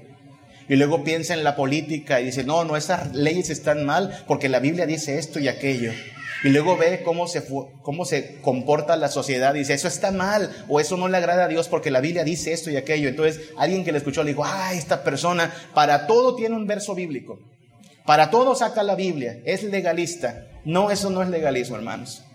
[0.69, 4.51] Y luego piensa en la política y dice, no, no, esas leyes están mal porque
[4.51, 5.92] la Biblia dice esto y aquello.
[6.45, 7.42] Y luego ve cómo se,
[7.81, 11.47] cómo se comporta la sociedad y dice, eso está mal o eso no le agrada
[11.47, 13.09] a Dios porque la Biblia dice esto y aquello.
[13.09, 16.95] Entonces alguien que le escuchó le dijo, ah, esta persona para todo tiene un verso
[16.95, 17.38] bíblico.
[18.05, 19.38] Para todo saca la Biblia.
[19.47, 20.49] Es legalista.
[20.66, 22.25] No, eso no es legalismo, hermanos.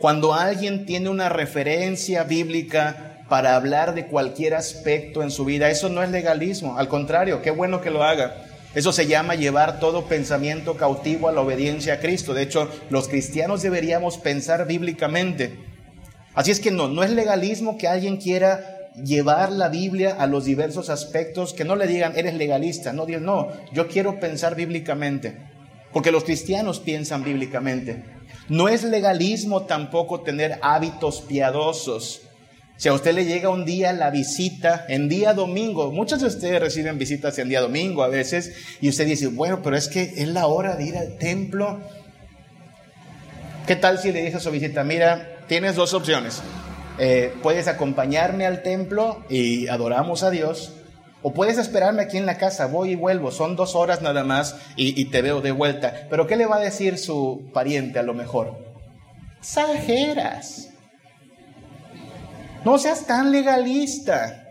[0.00, 5.90] Cuando alguien tiene una referencia bíblica para hablar de cualquier aspecto en su vida, eso
[5.90, 8.46] no es legalismo, al contrario, qué bueno que lo haga.
[8.74, 12.32] Eso se llama llevar todo pensamiento cautivo a la obediencia a Cristo.
[12.32, 15.58] De hecho, los cristianos deberíamos pensar bíblicamente.
[16.34, 20.46] Así es que no, no es legalismo que alguien quiera llevar la Biblia a los
[20.46, 22.94] diversos aspectos, que no le digan, eres legalista.
[22.94, 25.36] No, Dios, no, yo quiero pensar bíblicamente,
[25.92, 28.04] porque los cristianos piensan bíblicamente.
[28.48, 32.22] No es legalismo tampoco tener hábitos piadosos.
[32.76, 36.60] Si a usted le llega un día la visita, en día domingo, muchos de ustedes
[36.60, 40.28] reciben visitas en día domingo a veces, y usted dice, bueno, pero es que es
[40.28, 41.80] la hora de ir al templo.
[43.66, 46.40] ¿Qué tal si le dice a su visita, mira, tienes dos opciones.
[46.98, 50.72] Eh, puedes acompañarme al templo y adoramos a Dios,
[51.22, 54.56] o puedes esperarme aquí en la casa, voy y vuelvo, son dos horas nada más
[54.76, 56.06] y, te veo de vuelta.
[56.08, 58.56] Pero ¿qué le va a decir su pariente a lo mejor?
[59.38, 60.70] Exageras.
[62.64, 64.46] No seas tan legalista.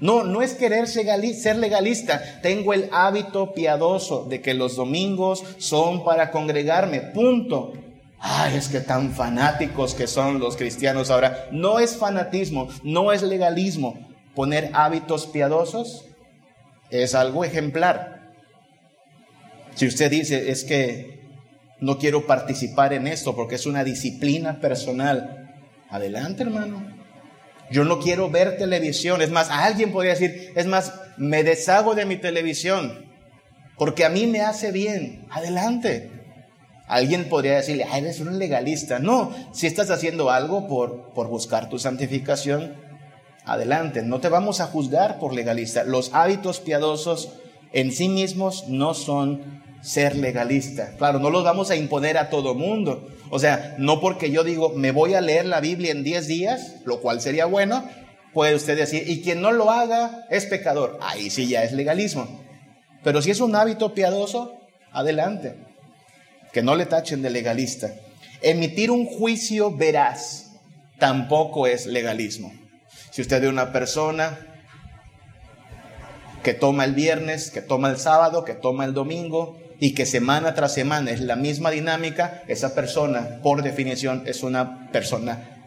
[0.00, 2.40] No, no es querer ser legalista.
[2.42, 7.00] Tengo el hábito piadoso de que los domingos son para congregarme.
[7.00, 7.72] Punto.
[8.20, 11.48] Ay, es que tan fanáticos que son los cristianos ahora.
[11.50, 16.06] No es fanatismo, no es legalismo poner hábitos piadosos
[16.90, 18.32] es algo ejemplar.
[19.74, 21.20] Si usted dice, es que
[21.80, 25.54] no quiero participar en esto porque es una disciplina personal,
[25.90, 26.98] adelante hermano.
[27.70, 29.20] Yo no quiero ver televisión.
[29.20, 33.06] Es más, alguien podría decir, es más, me deshago de mi televisión
[33.78, 35.26] porque a mí me hace bien.
[35.30, 36.10] Adelante.
[36.88, 38.98] Alguien podría decirle, ah, eres un legalista.
[38.98, 42.74] No, si estás haciendo algo por, por buscar tu santificación,
[43.48, 44.02] adelante.
[44.02, 45.84] No te vamos a juzgar por legalista.
[45.84, 47.30] Los hábitos piadosos
[47.72, 50.94] en sí mismos no son ser legalista.
[50.96, 53.08] Claro, no los vamos a imponer a todo mundo.
[53.30, 56.76] O sea, no porque yo digo, me voy a leer la Biblia en 10 días,
[56.84, 57.84] lo cual sería bueno,
[58.32, 60.98] puede usted decir, y quien no lo haga es pecador.
[61.00, 62.26] Ahí sí ya es legalismo.
[63.02, 64.54] Pero si es un hábito piadoso,
[64.92, 65.56] adelante
[66.52, 67.94] que no le tachen de legalista.
[68.40, 70.52] Emitir un juicio veraz
[70.98, 72.52] tampoco es legalismo.
[73.18, 74.38] Si usted ve una persona
[76.44, 80.54] que toma el viernes, que toma el sábado, que toma el domingo y que semana
[80.54, 85.66] tras semana es la misma dinámica, esa persona por definición es una persona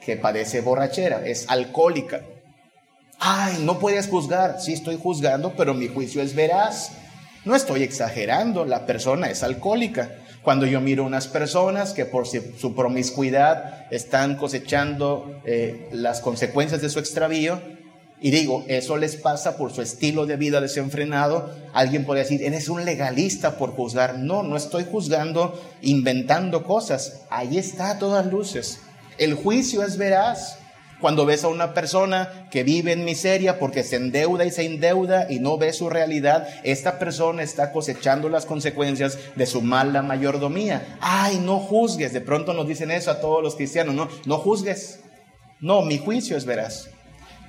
[0.00, 2.20] que padece borrachera, es alcohólica.
[3.18, 4.60] Ay, no puedes juzgar.
[4.60, 6.92] Sí estoy juzgando, pero mi juicio es veraz.
[7.44, 10.12] No estoy exagerando, la persona es alcohólica.
[10.46, 16.88] Cuando yo miro unas personas que por su promiscuidad están cosechando eh, las consecuencias de
[16.88, 17.60] su extravío,
[18.20, 22.68] y digo, eso les pasa por su estilo de vida desenfrenado, alguien puede decir, eres
[22.68, 24.20] un legalista por juzgar.
[24.20, 27.22] No, no estoy juzgando, inventando cosas.
[27.28, 28.78] Ahí está a todas luces.
[29.18, 30.60] El juicio es veraz.
[31.00, 35.30] Cuando ves a una persona que vive en miseria porque se endeuda y se endeuda
[35.30, 40.96] y no ve su realidad, esta persona está cosechando las consecuencias de su mala mayordomía.
[41.00, 42.14] Ay, no juzgues.
[42.14, 43.94] De pronto nos dicen eso a todos los cristianos.
[43.94, 45.00] No, no juzgues.
[45.60, 46.88] No, mi juicio es veraz.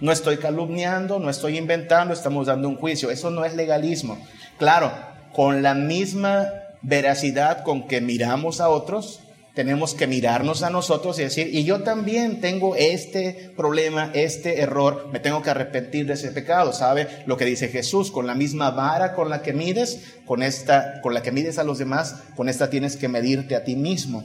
[0.02, 3.10] No estoy calumniando, no estoy inventando, estamos dando un juicio.
[3.10, 4.18] Eso no es legalismo.
[4.60, 4.92] Claro,
[5.34, 6.50] con la misma
[6.82, 9.22] veracidad con que miramos a otros,
[9.58, 15.10] tenemos que mirarnos a nosotros y decir, y yo también tengo este problema, este error,
[15.12, 16.74] me tengo que arrepentir de ese pecado.
[16.74, 18.12] ¿Sabe lo que dice Jesús?
[18.12, 21.64] Con la misma vara con la que mides, con esta, con la que mides a
[21.64, 24.24] los demás, con esta tienes que medirte a ti mismo.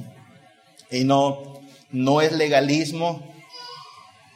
[0.90, 3.32] Y no, no es legalismo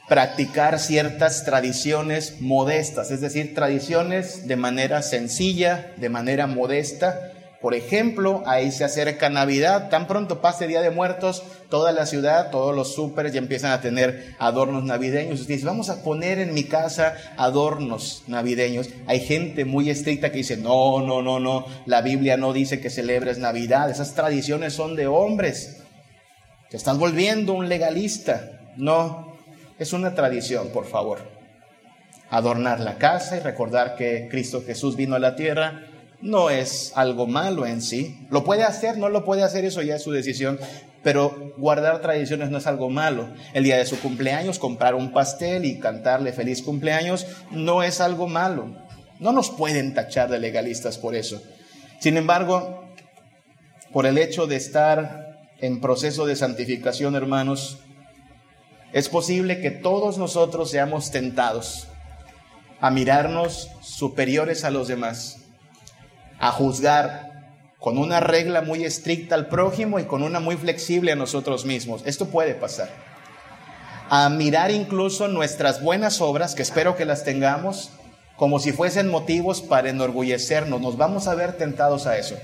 [0.09, 8.43] practicar ciertas tradiciones modestas, es decir, tradiciones de manera sencilla, de manera modesta, por ejemplo,
[8.45, 12.93] ahí se acerca Navidad, tan pronto pase Día de Muertos, toda la ciudad, todos los
[12.93, 15.41] súperes ya empiezan a tener adornos navideños.
[15.41, 18.89] Usted dice, vamos a poner en mi casa adornos navideños.
[19.07, 22.91] Hay gente muy estricta que dice, no, no, no, no, la Biblia no dice que
[22.91, 25.77] celebres Navidad, esas tradiciones son de hombres.
[26.69, 28.51] Te estás volviendo un legalista.
[28.75, 29.35] No,
[29.79, 31.19] es una tradición, por favor.
[32.29, 35.86] Adornar la casa y recordar que Cristo Jesús vino a la tierra
[36.21, 38.17] no es algo malo en sí.
[38.29, 40.59] Lo puede hacer, no lo puede hacer, eso ya es su decisión.
[41.03, 43.29] Pero guardar tradiciones no es algo malo.
[43.53, 48.27] El día de su cumpleaños, comprar un pastel y cantarle feliz cumpleaños no es algo
[48.27, 48.75] malo.
[49.19, 51.41] No nos pueden tachar de legalistas por eso.
[51.99, 52.83] Sin embargo,
[53.93, 57.79] por el hecho de estar en proceso de santificación, hermanos,
[58.93, 61.87] es posible que todos nosotros seamos tentados
[62.79, 65.46] a mirarnos superiores a los demás
[66.39, 67.27] a juzgar
[67.79, 72.01] con una regla muy estricta al prójimo y con una muy flexible a nosotros mismos.
[72.05, 72.89] Esto puede pasar.
[74.09, 77.91] A mirar incluso nuestras buenas obras, que espero que las tengamos,
[78.35, 80.81] como si fuesen motivos para enorgullecernos.
[80.81, 82.35] Nos vamos a ver tentados a eso.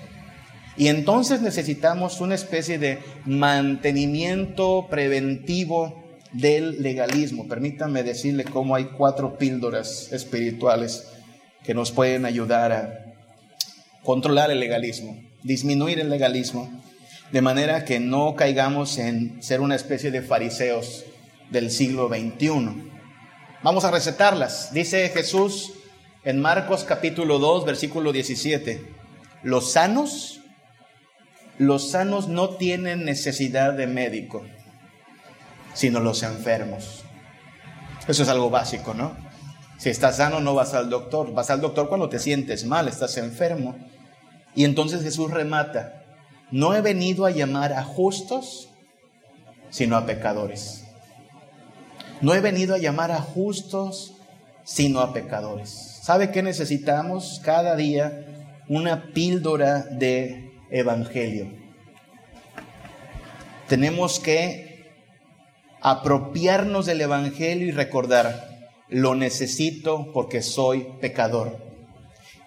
[0.76, 7.48] Y entonces necesitamos una especie de mantenimiento preventivo del legalismo.
[7.48, 11.08] Permítanme decirle cómo hay cuatro píldoras espirituales
[11.64, 13.03] que nos pueden ayudar a
[14.04, 16.70] controlar el legalismo, disminuir el legalismo,
[17.32, 21.06] de manera que no caigamos en ser una especie de fariseos
[21.50, 22.92] del siglo XXI.
[23.64, 24.74] Vamos a recetarlas.
[24.74, 25.74] Dice Jesús
[26.24, 28.86] en Marcos capítulo 2, versículo 17,
[29.42, 30.42] los sanos,
[31.58, 34.44] los sanos no tienen necesidad de médico,
[35.74, 37.04] sino los enfermos.
[38.08, 39.16] Eso es algo básico, ¿no?
[39.78, 43.18] Si estás sano no vas al doctor, vas al doctor cuando te sientes mal, estás
[43.18, 43.76] enfermo.
[44.56, 46.04] Y entonces Jesús remata,
[46.52, 48.70] no he venido a llamar a justos,
[49.70, 50.86] sino a pecadores.
[52.22, 54.14] No he venido a llamar a justos,
[54.64, 56.00] sino a pecadores.
[56.04, 58.26] ¿Sabe qué necesitamos cada día?
[58.70, 61.48] Una píldora de evangelio.
[63.68, 64.94] Tenemos que
[65.82, 71.73] apropiarnos del evangelio y recordar, lo necesito porque soy pecador.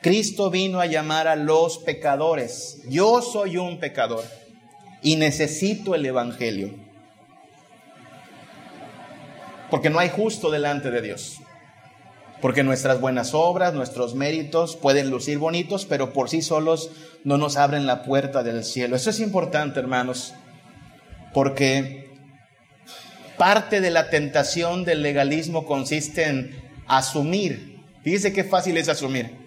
[0.06, 2.80] Cristo vino a llamar a los pecadores.
[2.88, 4.22] Yo soy un pecador
[5.02, 6.72] y necesito el Evangelio.
[9.68, 11.38] Porque no hay justo delante de Dios.
[12.40, 16.88] Porque nuestras buenas obras, nuestros méritos pueden lucir bonitos, pero por sí solos
[17.24, 18.94] no nos abren la puerta del cielo.
[18.94, 20.34] Eso es importante, hermanos,
[21.34, 22.14] porque
[23.36, 26.54] parte de la tentación del legalismo consiste en
[26.86, 27.82] asumir.
[28.04, 29.45] Fíjese qué fácil es asumir.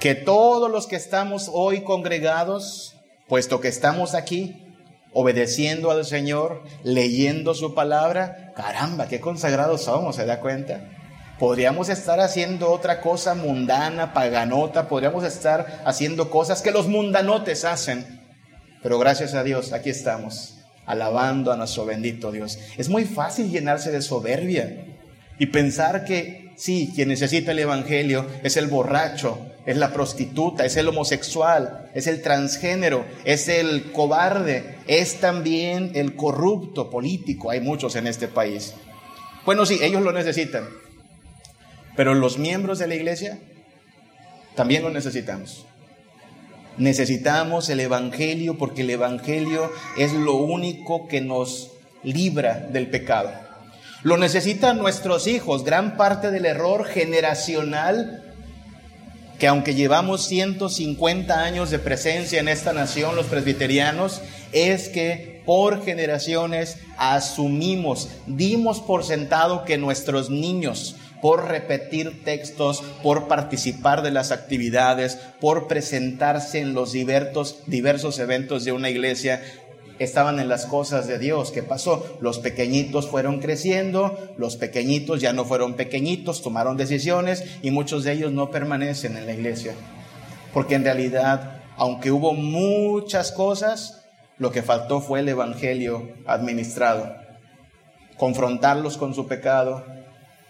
[0.00, 2.96] Que todos los que estamos hoy congregados,
[3.28, 4.64] puesto que estamos aquí,
[5.12, 10.88] obedeciendo al Señor, leyendo su palabra, caramba, qué consagrados somos, ¿se da cuenta?
[11.38, 18.22] Podríamos estar haciendo otra cosa mundana, paganota, podríamos estar haciendo cosas que los mundanotes hacen.
[18.82, 22.58] Pero gracias a Dios, aquí estamos, alabando a nuestro bendito Dios.
[22.78, 24.86] Es muy fácil llenarse de soberbia
[25.38, 30.76] y pensar que sí, quien necesita el Evangelio es el borracho, es la prostituta, es
[30.76, 37.50] el homosexual, es el transgénero, es el cobarde, es también el corrupto político.
[37.50, 38.74] Hay muchos en este país.
[39.44, 40.68] Bueno, sí, ellos lo necesitan.
[41.96, 43.38] Pero los miembros de la iglesia
[44.54, 45.66] también lo necesitamos.
[46.78, 53.30] Necesitamos el Evangelio porque el Evangelio es lo único que nos libra del pecado.
[54.02, 55.64] Lo necesitan nuestros hijos.
[55.64, 58.29] Gran parte del error generacional
[59.40, 64.20] que aunque llevamos 150 años de presencia en esta nación, los presbiterianos,
[64.52, 73.28] es que por generaciones asumimos, dimos por sentado que nuestros niños por repetir textos, por
[73.28, 79.42] participar de las actividades, por presentarse en los diversos, diversos eventos de una iglesia,
[80.00, 81.52] estaban en las cosas de Dios.
[81.52, 82.18] ¿Qué pasó?
[82.20, 88.12] Los pequeñitos fueron creciendo, los pequeñitos ya no fueron pequeñitos, tomaron decisiones y muchos de
[88.12, 89.74] ellos no permanecen en la iglesia.
[90.52, 94.04] Porque en realidad, aunque hubo muchas cosas,
[94.38, 97.14] lo que faltó fue el Evangelio administrado.
[98.16, 99.84] Confrontarlos con su pecado,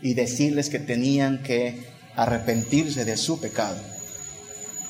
[0.02, 1.82] y decirles que tenían que
[2.16, 3.76] arrepentirse de su pecado.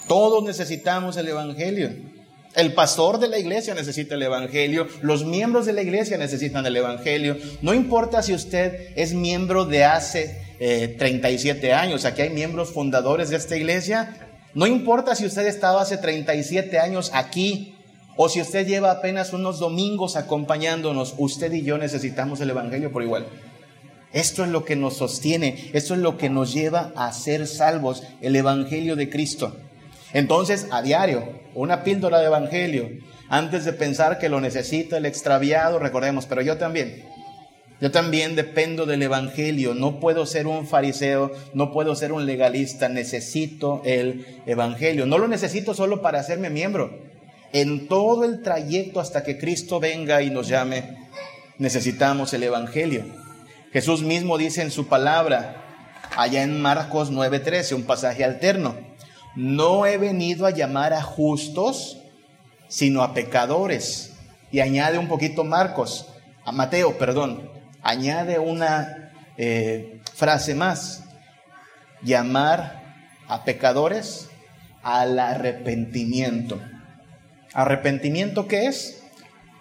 [0.09, 1.90] Todos necesitamos el Evangelio.
[2.54, 6.76] El pastor de la iglesia necesita el Evangelio, los miembros de la iglesia necesitan el
[6.76, 7.36] Evangelio.
[7.62, 13.30] No importa si usted es miembro de hace 37 eh, años, aquí hay miembros fundadores
[13.30, 14.16] de esta iglesia.
[14.52, 17.76] No importa si usted estaba hace 37 años aquí
[18.16, 23.04] o si usted lleva apenas unos domingos acompañándonos, usted y yo necesitamos el Evangelio por
[23.04, 23.26] igual.
[24.12, 28.02] Esto es lo que nos sostiene, esto es lo que nos lleva a ser salvos,
[28.20, 29.56] el Evangelio de Cristo.
[30.12, 32.90] Entonces, a diario, una píldora de Evangelio,
[33.29, 37.05] antes de pensar que lo necesita el extraviado, recordemos, pero yo también,
[37.81, 42.88] yo también dependo del Evangelio, no puedo ser un fariseo, no puedo ser un legalista,
[42.88, 45.07] necesito el Evangelio.
[45.07, 46.99] No lo necesito solo para hacerme miembro.
[47.53, 50.99] En todo el trayecto hasta que Cristo venga y nos llame,
[51.59, 53.05] necesitamos el Evangelio.
[53.73, 55.64] Jesús mismo dice en su palabra,
[56.16, 58.89] allá en Marcos 9:13, un pasaje alterno,
[59.36, 61.98] no he venido a llamar a justos,
[62.68, 64.16] sino a pecadores.
[64.50, 66.08] Y añade un poquito Marcos,
[66.44, 67.50] a Mateo, perdón,
[67.82, 71.04] añade una eh, frase más,
[72.02, 72.82] llamar
[73.28, 74.28] a pecadores
[74.82, 76.60] al arrepentimiento.
[77.52, 79.02] ¿Arrepentimiento qué es?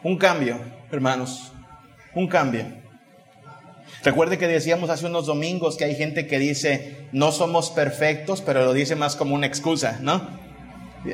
[0.03, 0.59] Un cambio,
[0.91, 1.51] hermanos,
[2.15, 2.65] un cambio.
[4.03, 8.63] Recuerde que decíamos hace unos domingos que hay gente que dice, no somos perfectos, pero
[8.63, 10.39] lo dice más como una excusa, ¿no?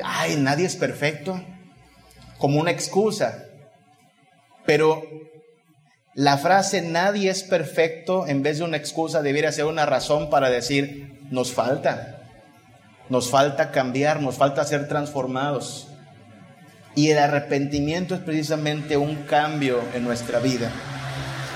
[0.04, 1.42] Ay, nadie es perfecto,
[2.38, 3.44] como una excusa.
[4.66, 5.02] Pero
[6.14, 10.48] la frase nadie es perfecto, en vez de una excusa, debiera ser una razón para
[10.48, 12.22] decir, nos falta,
[13.08, 15.88] nos falta cambiar, nos falta ser transformados.
[16.94, 20.70] Y el arrepentimiento es precisamente un cambio en nuestra vida.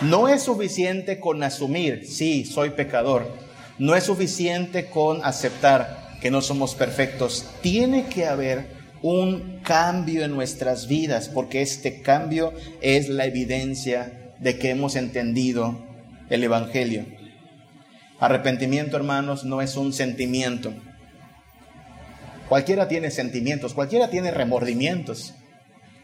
[0.02, 3.36] No es suficiente con asumir, sí, soy pecador.
[3.78, 7.46] No es suficiente con aceptar que no somos perfectos.
[7.60, 8.66] Tiene que haber
[9.02, 15.78] un cambio en nuestras vidas, porque este cambio es la evidencia de que hemos entendido
[16.30, 17.05] el Evangelio.
[18.18, 20.72] Arrepentimiento, hermanos, no es un sentimiento.
[22.48, 25.34] Cualquiera tiene sentimientos, cualquiera tiene remordimientos.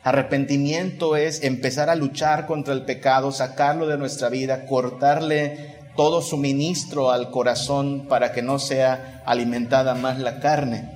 [0.06, 7.10] Arrepentimiento es empezar a luchar contra el pecado, sacarlo de nuestra vida, cortarle todo suministro
[7.10, 10.88] al corazón para que no sea alimentada más la carne.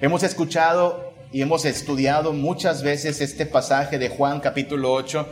[0.00, 5.26] Hemos escuchado y hemos estudiado muchas veces este pasaje de Juan capítulo 8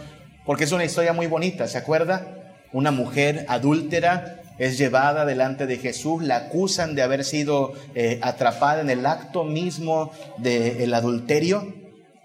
[0.44, 2.56] porque es una historia muy bonita, ¿se acuerda?
[2.72, 8.80] Una mujer adúltera es llevada delante de Jesús, la acusan de haber sido eh, atrapada
[8.80, 11.81] en el acto mismo del adulterio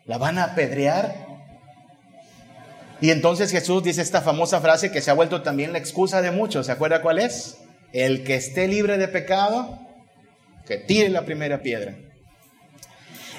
[0.08, 1.28] la van a apedrear.
[3.00, 6.32] Y entonces Jesús dice esta famosa frase que se ha vuelto también la excusa de
[6.32, 6.66] muchos.
[6.66, 7.58] ¿Se acuerda cuál es?
[7.94, 9.80] El que esté libre de pecado,
[10.66, 11.96] que tire la primera piedra.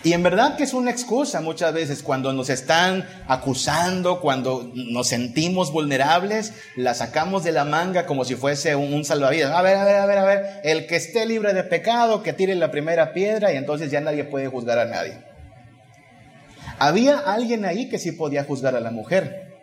[0.04, 5.08] Y en verdad que es una excusa muchas veces cuando nos están acusando, cuando nos
[5.08, 9.52] sentimos vulnerables, la sacamos de la manga como si fuese un, salvavidas.
[9.52, 12.32] A ver, a ver, a ver, a ver, el que esté libre de pecado, que
[12.32, 15.27] tire la primera piedra y entonces ya nadie puede juzgar a nadie.
[16.78, 19.58] Había alguien ahí que sí podía juzgar a la mujer.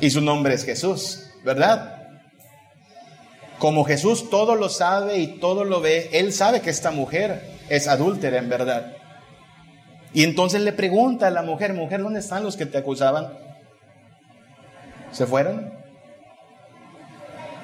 [0.00, 1.96] Y su nombre es Jesús, ¿verdad?
[3.58, 7.88] Como Jesús todo lo sabe y todo lo ve, Él sabe que esta mujer es
[7.88, 8.96] adúltera en verdad.
[10.12, 13.32] Y entonces le pregunta a la mujer, mujer, ¿dónde están los que te acusaban?
[15.12, 15.72] ¿Se fueron?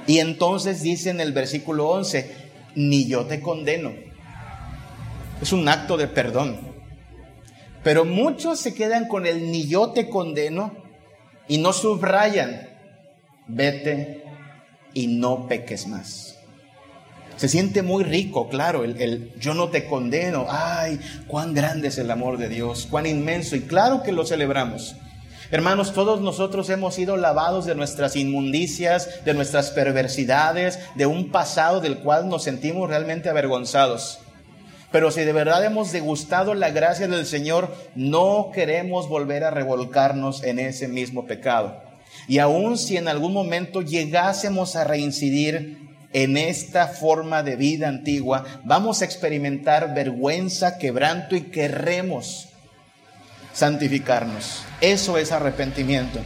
[0.06, 2.34] Y entonces dice en el versículo 11,
[2.74, 3.92] ni yo te condeno.
[5.40, 6.71] Es un acto de perdón.
[7.82, 10.72] Pero muchos se quedan con el ni yo te condeno
[11.48, 12.68] y no subrayan,
[13.48, 14.22] vete
[14.94, 16.38] y no peques más.
[17.36, 20.46] Se siente muy rico, claro, el, yo no te condeno.
[20.48, 23.56] Ay, cuán grande es el amor de Dios, cuán inmenso.
[23.56, 24.94] Y claro que lo celebramos.
[25.50, 31.80] Hermanos, todos nosotros hemos sido lavados de nuestras inmundicias, de nuestras perversidades, de un pasado
[31.80, 34.20] del cual nos sentimos realmente avergonzados.
[34.92, 40.44] Pero si de verdad hemos degustado la gracia del Señor, no queremos volver a revolcarnos
[40.44, 41.82] en ese mismo pecado.
[42.28, 45.78] Y aun si en algún momento llegásemos a reincidir
[46.12, 52.50] en esta forma de vida antigua, vamos a experimentar vergüenza, quebranto y querremos
[53.54, 54.62] santificarnos.
[54.82, 56.20] Eso es arrepentimiento.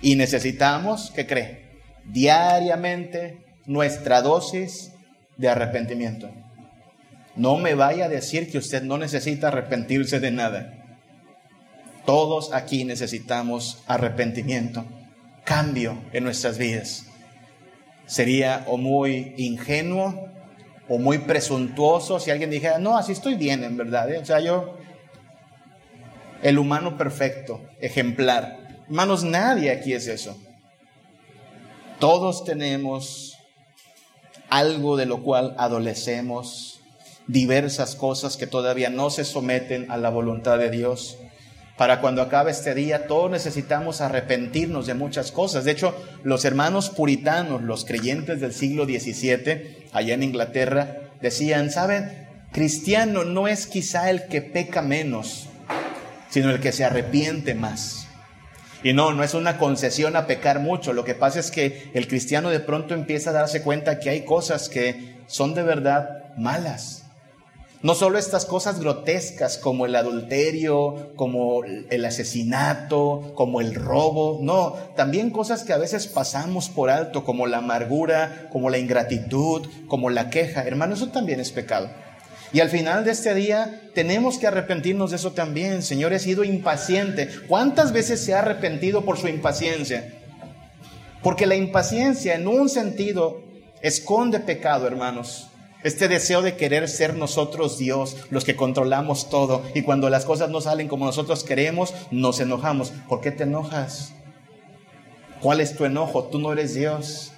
[0.00, 1.82] Y necesitamos, ¿qué cree?
[2.04, 4.92] Diariamente nuestra dosis
[5.36, 6.30] de arrepentimiento.
[7.34, 10.74] No me vaya a decir que usted no necesita arrepentirse de nada.
[12.04, 14.84] Todos aquí necesitamos arrepentimiento,
[15.44, 17.06] cambio en nuestras vidas.
[18.06, 20.28] Sería o muy ingenuo
[20.88, 24.10] o muy presuntuoso si alguien dijera, no, así estoy bien en verdad.
[24.12, 24.18] ¿eh?
[24.18, 24.76] O sea, yo,
[26.42, 28.58] el humano perfecto, ejemplar.
[28.86, 30.36] Hermanos, nadie aquí es eso.
[32.00, 33.38] Todos tenemos
[34.50, 36.71] algo de lo cual adolecemos,
[37.32, 41.16] diversas cosas que todavía no se someten a la voluntad de Dios.
[41.78, 45.64] Para cuando acabe este día, todos necesitamos arrepentirnos de muchas cosas.
[45.64, 52.28] De hecho, los hermanos puritanos, los creyentes del siglo XVII, allá en Inglaterra, decían, ¿saben?
[52.52, 55.48] Cristiano no es quizá el que peca menos,
[56.28, 58.08] sino el que se arrepiente más.
[58.84, 60.92] Y no, no es una concesión a pecar mucho.
[60.92, 64.24] Lo que pasa es que el cristiano de pronto empieza a darse cuenta que hay
[64.26, 67.01] cosas que son de verdad malas
[67.82, 74.74] no solo estas cosas grotescas como el adulterio, como el asesinato, como el robo, no,
[74.96, 80.10] también cosas que a veces pasamos por alto, como la amargura, como la ingratitud, como
[80.10, 80.62] la queja.
[80.62, 81.90] Hermano, eso también es pecado.
[82.52, 85.82] Y al final de este día tenemos que arrepentirnos de eso también.
[85.82, 87.28] Señor, he sido impaciente.
[87.48, 90.12] ¿Cuántas veces se ha arrepentido por su impaciencia?
[91.22, 93.42] Porque la impaciencia en un sentido
[93.80, 95.48] esconde pecado, hermanos.
[95.84, 100.48] Este deseo de querer ser nosotros Dios, los que controlamos todo, y cuando las cosas
[100.48, 102.92] no salen como nosotros queremos, nos enojamos.
[103.08, 104.12] ¿Por qué te enojas?
[105.40, 106.24] ¿Cuál es tu enojo?
[106.24, 107.32] Tú no eres Dios.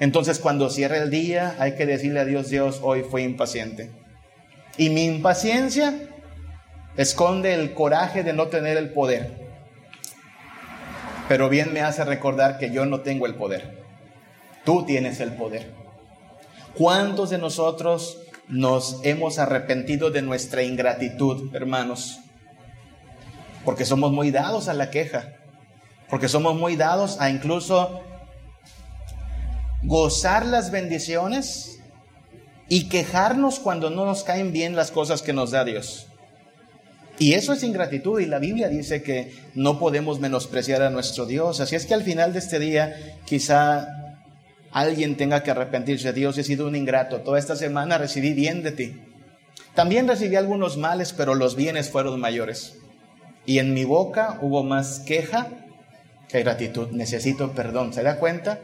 [0.00, 3.92] Entonces cuando cierra el día hay que decirle a Dios, Dios, hoy fui impaciente.
[4.76, 5.94] Y mi impaciencia
[6.96, 9.46] esconde el coraje de no tener el poder.
[11.28, 13.84] Pero bien me hace recordar que yo no tengo el poder.
[14.64, 15.75] Tú tienes el poder.
[16.76, 18.18] ¿Cuántos de nosotros
[18.48, 22.20] nos hemos arrepentido de nuestra ingratitud, hermanos?
[23.64, 25.32] Porque somos muy dados a la queja,
[26.10, 28.02] porque somos muy dados a incluso
[29.84, 31.80] gozar las bendiciones
[32.68, 36.08] y quejarnos cuando no nos caen bien las cosas que nos da Dios.
[37.18, 41.60] Y eso es ingratitud y la Biblia dice que no podemos menospreciar a nuestro Dios.
[41.60, 44.05] Así es que al final de este día quizá
[44.72, 46.12] alguien tenga que arrepentirse.
[46.12, 47.20] Dios, he sido un ingrato.
[47.20, 49.00] Toda esta semana recibí bien de ti.
[49.74, 52.78] También recibí algunos males, pero los bienes fueron mayores.
[53.44, 55.48] Y en mi boca hubo más queja
[56.28, 56.88] que gratitud.
[56.92, 57.92] Necesito perdón.
[57.92, 58.60] ¿Se da cuenta?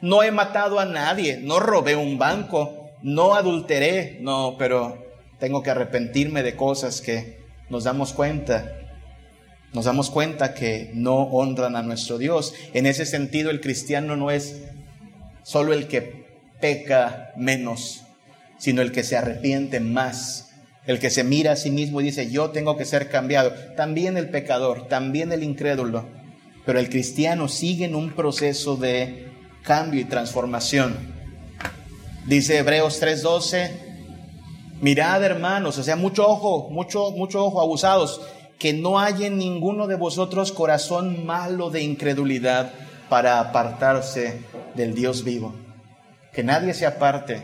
[0.00, 5.04] No he matado a nadie, no robé un banco, no adulteré, no, pero
[5.38, 7.38] tengo que arrepentirme de cosas que
[7.70, 8.72] nos damos cuenta.
[9.72, 12.54] Nos damos cuenta que no honran a nuestro Dios.
[12.74, 14.62] En ese sentido, el cristiano no es
[15.44, 16.24] solo el que
[16.60, 18.02] peca menos,
[18.58, 20.50] sino el que se arrepiente más,
[20.86, 23.52] el que se mira a sí mismo y dice, yo tengo que ser cambiado.
[23.76, 26.06] También el pecador, también el incrédulo,
[26.66, 29.28] pero el cristiano sigue en un proceso de
[29.62, 30.96] cambio y transformación.
[32.26, 33.70] Dice Hebreos 3:12,
[34.80, 38.22] mirad hermanos, o sea, mucho ojo, mucho, mucho ojo, abusados,
[38.58, 42.72] que no haya en ninguno de vosotros corazón malo de incredulidad
[43.10, 44.40] para apartarse
[44.74, 45.54] del Dios vivo.
[46.32, 47.42] Que nadie se aparte,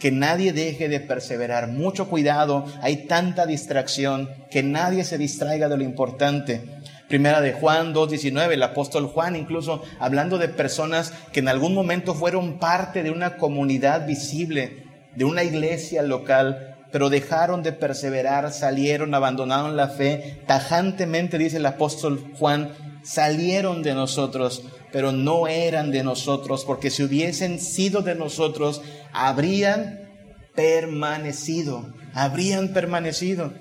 [0.00, 1.68] que nadie deje de perseverar.
[1.68, 6.62] Mucho cuidado, hay tanta distracción, que nadie se distraiga de lo importante.
[7.08, 12.14] Primera de Juan 2.19, el apóstol Juan incluso hablando de personas que en algún momento
[12.14, 14.84] fueron parte de una comunidad visible,
[15.16, 20.40] de una iglesia local, pero dejaron de perseverar, salieron, abandonaron la fe.
[20.46, 22.70] Tajantemente dice el apóstol Juan,
[23.02, 28.82] salieron de nosotros, pero no eran de nosotros, porque si hubiesen sido de nosotros,
[29.12, 30.08] habrían
[30.54, 33.52] permanecido, habrían permanecido.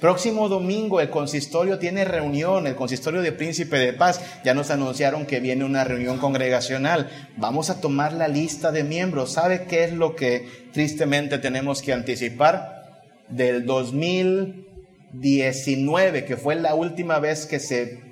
[0.00, 4.20] Próximo domingo el consistorio tiene reunión, el consistorio de Príncipe de Paz.
[4.44, 7.08] Ya nos anunciaron que viene una reunión congregacional.
[7.36, 9.32] Vamos a tomar la lista de miembros.
[9.32, 13.00] ¿Sabe qué es lo que tristemente tenemos que anticipar?
[13.30, 18.02] Del 2019, que fue la última vez que se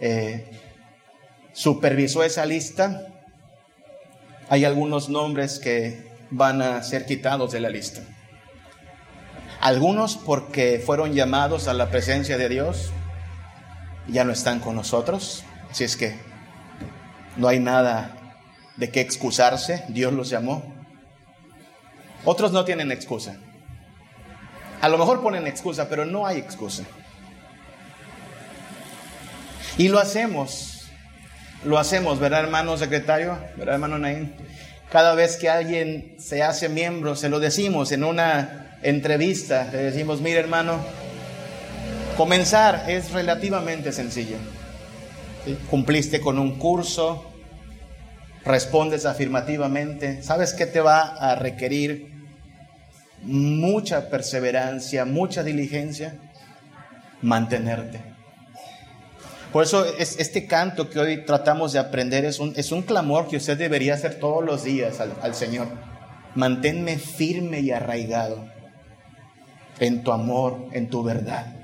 [0.00, 0.50] eh,
[1.52, 3.06] supervisó esa lista,
[4.48, 8.02] hay algunos nombres que van a ser quitados de la lista.
[9.60, 12.90] Algunos porque fueron llamados a la presencia de Dios,
[14.08, 16.16] ya no están con nosotros, así es que
[17.36, 18.16] no hay nada
[18.76, 20.62] de qué excusarse, Dios los llamó.
[22.24, 23.36] Otros no tienen excusa.
[24.80, 26.84] A lo mejor ponen excusa, pero no hay excusa.
[29.78, 30.81] Y lo hacemos,
[31.64, 33.38] lo hacemos, ¿verdad hermano secretario?
[33.56, 34.32] ¿Verdad hermano Naín?
[34.90, 40.20] Cada vez que alguien se hace miembro, se lo decimos en una entrevista, le decimos,
[40.20, 40.78] mire hermano,
[42.16, 44.36] comenzar es relativamente sencillo.
[45.70, 47.32] Cumpliste con un curso,
[48.44, 52.12] respondes afirmativamente, ¿sabes qué te va a requerir?
[53.22, 56.16] Mucha perseverancia, mucha diligencia,
[57.22, 58.11] mantenerte.
[59.52, 63.28] Por eso es, este canto que hoy tratamos de aprender es un, es un clamor
[63.28, 65.68] que usted debería hacer todos los días al, al Señor.
[66.34, 68.46] Manténme firme y arraigado
[69.78, 71.54] en tu amor, en tu verdad.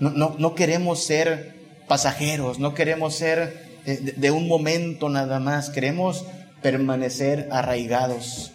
[0.00, 1.54] No, no, queremos ser
[1.88, 6.26] pasajeros, no queremos ser de, de un momento nada más, queremos
[6.60, 8.52] permanecer arraigados.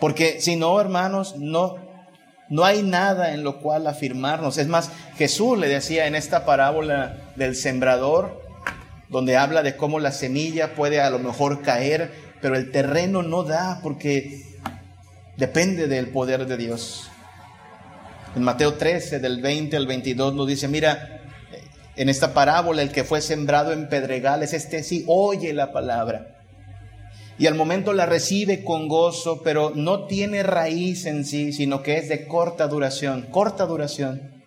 [0.00, 1.83] Porque si no, hermanos, no,
[2.54, 4.58] no hay nada en lo cual afirmarnos.
[4.58, 8.42] Es más, Jesús le decía en esta parábola del sembrador,
[9.08, 13.42] donde habla de cómo la semilla puede a lo mejor caer, pero el terreno no
[13.42, 14.44] da porque
[15.36, 17.10] Depende del poder de Dios.
[18.36, 21.22] En Mateo 13, del 20 al 22, nos dice, mira,
[21.96, 26.33] en esta parábola el que fue sembrado en pedregales, este sí oye la palabra.
[27.38, 31.98] Y al momento la recibe con gozo, pero no tiene raíz en sí, sino que
[31.98, 34.44] es de corta duración, corta duración.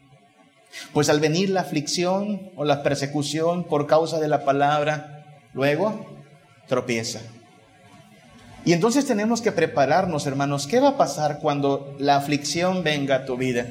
[0.94, 6.06] Pues al venir la aflicción o la persecución por causa de la palabra, luego
[6.68, 7.20] tropieza.
[8.64, 10.68] Y entonces tenemos que prepararnos, hermanos.
[10.68, 13.68] ¿Qué va a pasar cuando la aflicción venga a tu vida?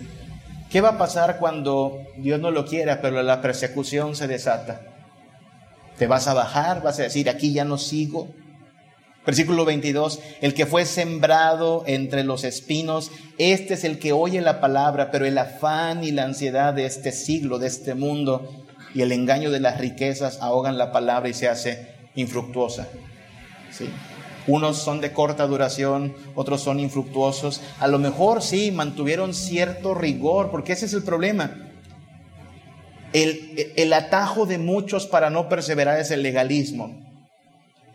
[0.71, 4.81] ¿Qué va a pasar cuando Dios no lo quiera, pero la persecución se desata?
[5.99, 6.83] ¿Te vas a bajar?
[6.83, 8.29] ¿Vas a decir, aquí ya no sigo?
[9.27, 14.61] Versículo 22, el que fue sembrado entre los espinos, este es el que oye la
[14.61, 18.49] palabra, pero el afán y la ansiedad de este siglo, de este mundo,
[18.95, 22.87] y el engaño de las riquezas ahogan la palabra y se hace infructuosa.
[23.73, 23.91] ¿Sí?
[24.47, 27.61] Unos son de corta duración, otros son infructuosos.
[27.81, 31.51] A lo mejor sí mantuvieron cierto rigor, porque ese es el problema.
[33.13, 37.06] El, el, atajo de muchos para no perseverar es el legalismo.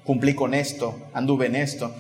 [0.04, 1.94] Cumplí con esto, anduve en esto.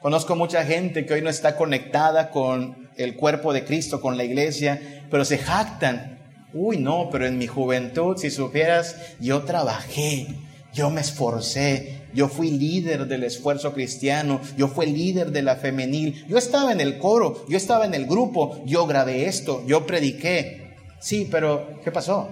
[0.00, 4.24] Conozco mucha gente que hoy no está conectada con el cuerpo de Cristo, con la
[4.24, 4.80] iglesia,
[5.10, 6.18] pero se jactan.
[6.52, 10.26] Uy, no, pero en mi juventud, si supieras, yo trabajé,
[10.72, 16.24] yo me esforcé, yo fui líder del esfuerzo cristiano, yo fui líder de la femenil,
[16.28, 20.74] yo estaba en el coro, yo estaba en el grupo, yo grabé esto, yo prediqué.
[21.00, 22.30] Sí, pero ¿qué pasó?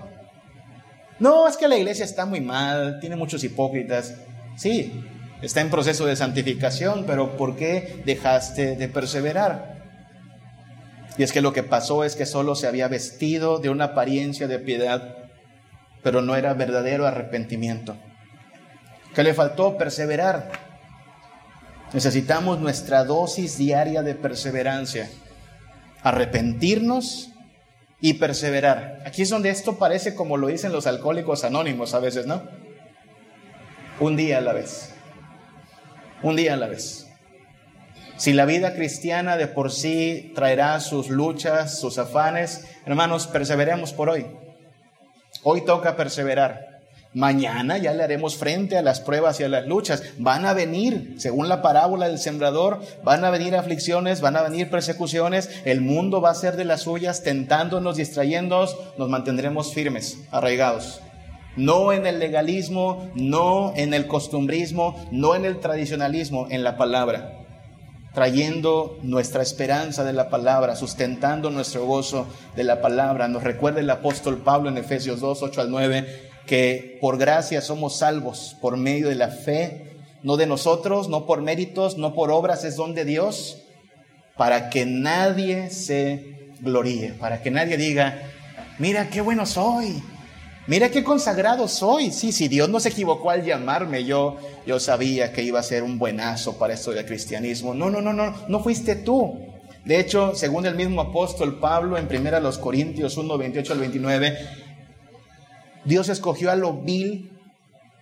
[1.18, 4.14] No, es que la iglesia está muy mal, tiene muchos hipócritas.
[4.56, 5.04] Sí,
[5.42, 9.82] está en proceso de santificación, pero ¿por qué dejaste de perseverar?
[11.18, 14.48] Y es que lo que pasó es que solo se había vestido de una apariencia
[14.48, 15.16] de piedad,
[16.02, 17.96] pero no era verdadero arrepentimiento
[19.14, 20.50] que le faltó perseverar.
[21.92, 25.10] Necesitamos nuestra dosis diaria de perseverancia,
[26.02, 27.30] arrepentirnos
[28.00, 29.02] y perseverar.
[29.04, 32.42] Aquí es donde esto parece como lo dicen los alcohólicos anónimos a veces, ¿no?
[34.02, 34.92] Un día a la vez.
[36.24, 37.06] Un día a la vez.
[38.16, 44.10] Si la vida cristiana de por sí traerá sus luchas, sus afanes, hermanos, perseveremos por
[44.10, 44.26] hoy.
[45.44, 46.80] Hoy toca perseverar.
[47.14, 50.02] Mañana ya le haremos frente a las pruebas y a las luchas.
[50.18, 54.68] Van a venir, según la parábola del sembrador, van a venir aflicciones, van a venir
[54.68, 55.48] persecuciones.
[55.64, 58.76] El mundo va a ser de las suyas, tentándonos, distrayéndonos.
[58.98, 61.00] Nos mantendremos firmes, arraigados.
[61.56, 67.38] No en el legalismo, no en el costumbrismo, no en el tradicionalismo, en la palabra.
[68.14, 72.26] Trayendo nuestra esperanza de la palabra, sustentando nuestro gozo
[72.56, 73.28] de la palabra.
[73.28, 77.98] Nos recuerda el apóstol Pablo en Efesios 2, 8 al 9 que por gracia somos
[77.98, 82.64] salvos por medio de la fe, no de nosotros, no por méritos, no por obras,
[82.64, 83.62] es don de Dios,
[84.36, 88.22] para que nadie se gloríe, para que nadie diga,
[88.78, 90.02] mira qué bueno soy,
[90.66, 92.10] mira qué consagrado soy.
[92.10, 94.36] Sí, sí, Dios no se equivocó al llamarme, yo,
[94.66, 97.74] yo sabía que iba a ser un buenazo para esto del cristianismo.
[97.74, 99.38] No, no, no, no, no fuiste tú.
[99.84, 104.38] De hecho, según el mismo apóstol Pablo en 1 Corintios 1, 28 al 29,
[105.84, 107.32] Dios escogió a lo vil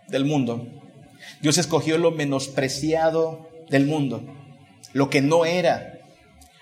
[0.09, 0.67] del mundo.
[1.41, 4.23] Dios escogió lo menospreciado del mundo,
[4.93, 6.01] lo que no era,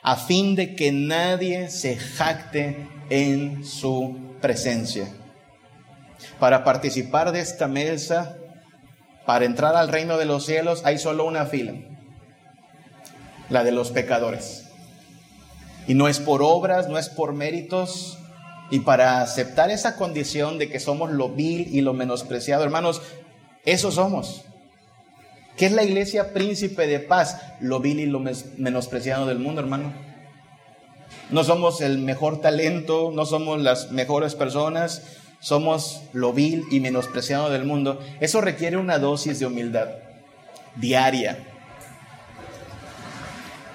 [0.02, 5.08] a fin de que nadie se jacte en su presencia.
[6.38, 8.36] Para participar de esta mesa,
[9.26, 11.74] para entrar al reino de los cielos, hay solo una fila,
[13.50, 14.70] la de los pecadores.
[15.86, 18.18] Y no es por obras, no es por méritos,
[18.70, 23.00] y para aceptar esa condición de que somos lo vil y lo menospreciado, hermanos,
[23.64, 24.44] eso somos.
[25.56, 27.40] ¿Qué es la iglesia príncipe de paz?
[27.60, 28.20] Lo vil y lo
[28.58, 29.92] menospreciado del mundo, hermano.
[31.30, 35.02] No somos el mejor talento, no somos las mejores personas,
[35.40, 38.00] somos lo vil y menospreciado del mundo.
[38.20, 39.88] Eso requiere una dosis de humildad
[40.76, 41.38] diaria.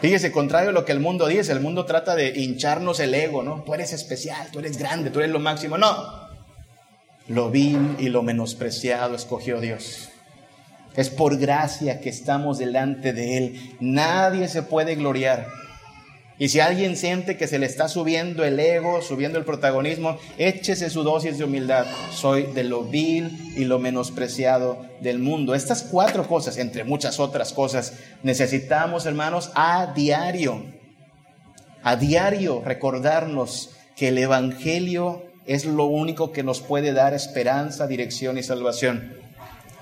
[0.02, 3.42] Fíjese, contrario a lo que el mundo dice, el mundo trata de hincharnos el ego,
[3.42, 3.64] ¿no?
[3.66, 5.78] Tú eres especial, tú eres grande, tú eres lo máximo.
[5.78, 6.30] No.
[7.28, 10.10] Lo vil y lo menospreciado escogió Dios.
[10.98, 13.78] Es por gracia que estamos delante de Él.
[13.80, 15.48] Nadie se puede gloriar
[16.44, 20.90] y si alguien siente que se le está subiendo el ego, subiendo el protagonismo, échese
[20.90, 21.86] su dosis de humildad.
[22.12, 25.56] Soy de lo vil y lo menospreciado del mundo.
[25.56, 30.66] Estas cuatro cosas, entre muchas otras cosas, necesitamos, hermanos, a diario,
[31.82, 38.38] a diario recordarnos que el Evangelio es lo único que nos puede dar esperanza, dirección
[38.38, 39.14] y salvación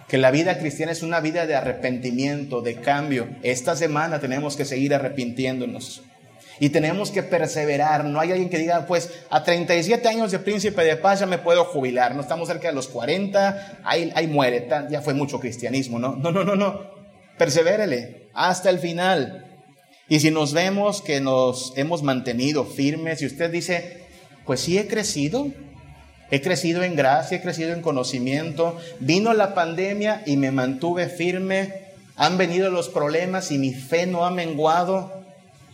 [0.07, 3.29] que la vida cristiana es una vida de arrepentimiento, de cambio.
[3.43, 6.03] Esta semana tenemos que seguir arrepintiéndonos.
[6.61, 8.05] Y tenemos que perseverar.
[8.05, 11.39] No hay alguien que diga, pues a 37 años de príncipe de paz ya me
[11.39, 12.13] puedo jubilar.
[12.13, 14.69] No estamos cerca de los 40, ahí, ahí muere.
[14.91, 16.15] Ya fue mucho cristianismo, ¿no?
[16.15, 16.81] No, no, no, no.
[17.39, 19.59] Persevérele hasta el final.
[20.07, 24.03] Y si nos vemos que nos hemos mantenido firmes y usted dice,
[24.45, 25.47] pues sí he crecido,
[26.29, 31.73] he crecido en gracia, he crecido en conocimiento, vino la pandemia y me mantuve firme,
[32.17, 35.20] han venido los problemas y mi fe no ha menguado,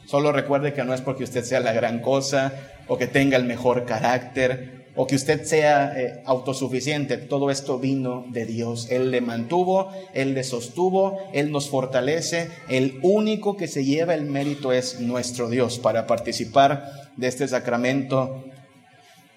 [0.08, 2.54] Solo recuerde que no es porque usted sea la gran cosa
[2.88, 7.18] o que tenga el mejor carácter o que usted sea eh, autosuficiente.
[7.18, 8.88] Todo esto vino de Dios.
[8.90, 12.50] Él le mantuvo, Él le sostuvo, Él nos fortalece.
[12.70, 15.78] El único que se lleva el mérito es nuestro Dios.
[15.78, 18.46] Para participar de este sacramento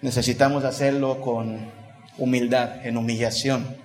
[0.01, 1.69] necesitamos hacerlo con
[2.17, 3.75] humildad, en humillación.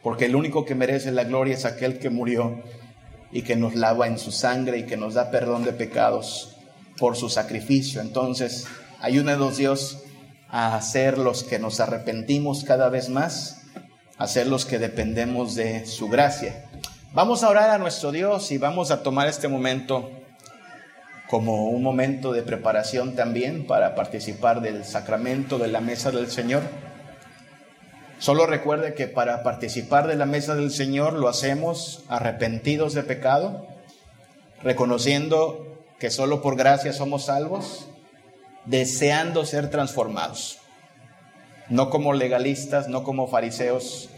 [0.00, 2.62] Porque el único que merece la gloria es aquel que murió
[3.32, 6.56] y que nos lava en su sangre y que nos da perdón de pecados
[6.98, 8.00] por su sacrificio.
[8.00, 8.66] Entonces,
[9.00, 9.98] ayúdenos Dios
[10.48, 13.62] a ser los que nos arrepentimos cada vez más,
[14.16, 16.64] a ser los que dependemos de su gracia.
[17.12, 20.10] Vamos a orar a nuestro Dios y vamos a tomar este momento
[21.28, 26.62] como un momento de preparación también para participar del sacramento de la mesa del Señor.
[28.18, 33.66] Solo recuerde que para participar de la mesa del Señor lo hacemos arrepentidos de pecado,
[34.62, 37.86] reconociendo que solo por gracia somos salvos,
[38.64, 40.58] deseando ser transformados,
[41.68, 44.10] no como legalistas, no como fariseos,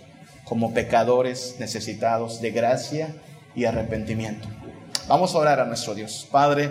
[0.45, 3.15] como pecadores necesitados de gracia
[3.55, 4.49] y arrepentimiento.
[5.09, 6.27] Vamos a orar a nuestro Dios.
[6.31, 6.71] Padre,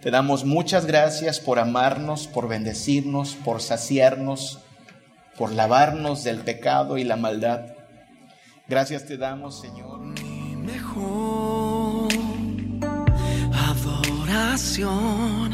[0.00, 4.60] te damos muchas gracias por amarnos, por bendecirnos, por saciarnos
[5.36, 7.66] por lavarnos del pecado y la maldad.
[8.68, 10.00] Gracias te damos, Señor.
[10.00, 12.08] Mi mejor
[13.70, 15.52] adoración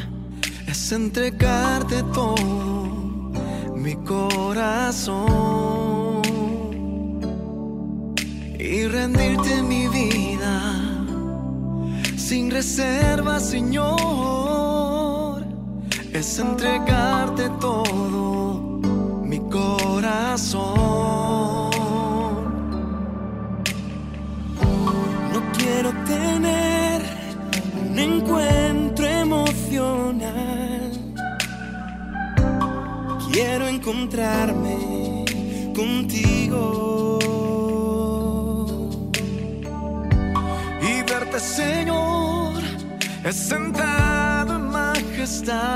[0.66, 3.32] es entregarte todo
[3.74, 5.28] mi corazón
[8.58, 10.88] y rendirte mi vida
[12.16, 13.88] sin reserva, Señor.
[16.12, 18.47] Es entregarte todo
[20.38, 21.70] No
[25.56, 27.02] quiero tener
[27.90, 30.92] un encuentro emocional.
[33.32, 35.24] Quiero encontrarme
[35.74, 37.18] contigo
[40.80, 42.62] y verte, Señor,
[43.32, 45.66] sentado en majestad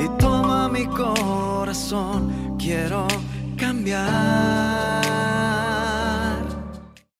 [0.00, 3.08] y toma mi corazón quiero
[3.58, 5.51] cambiar.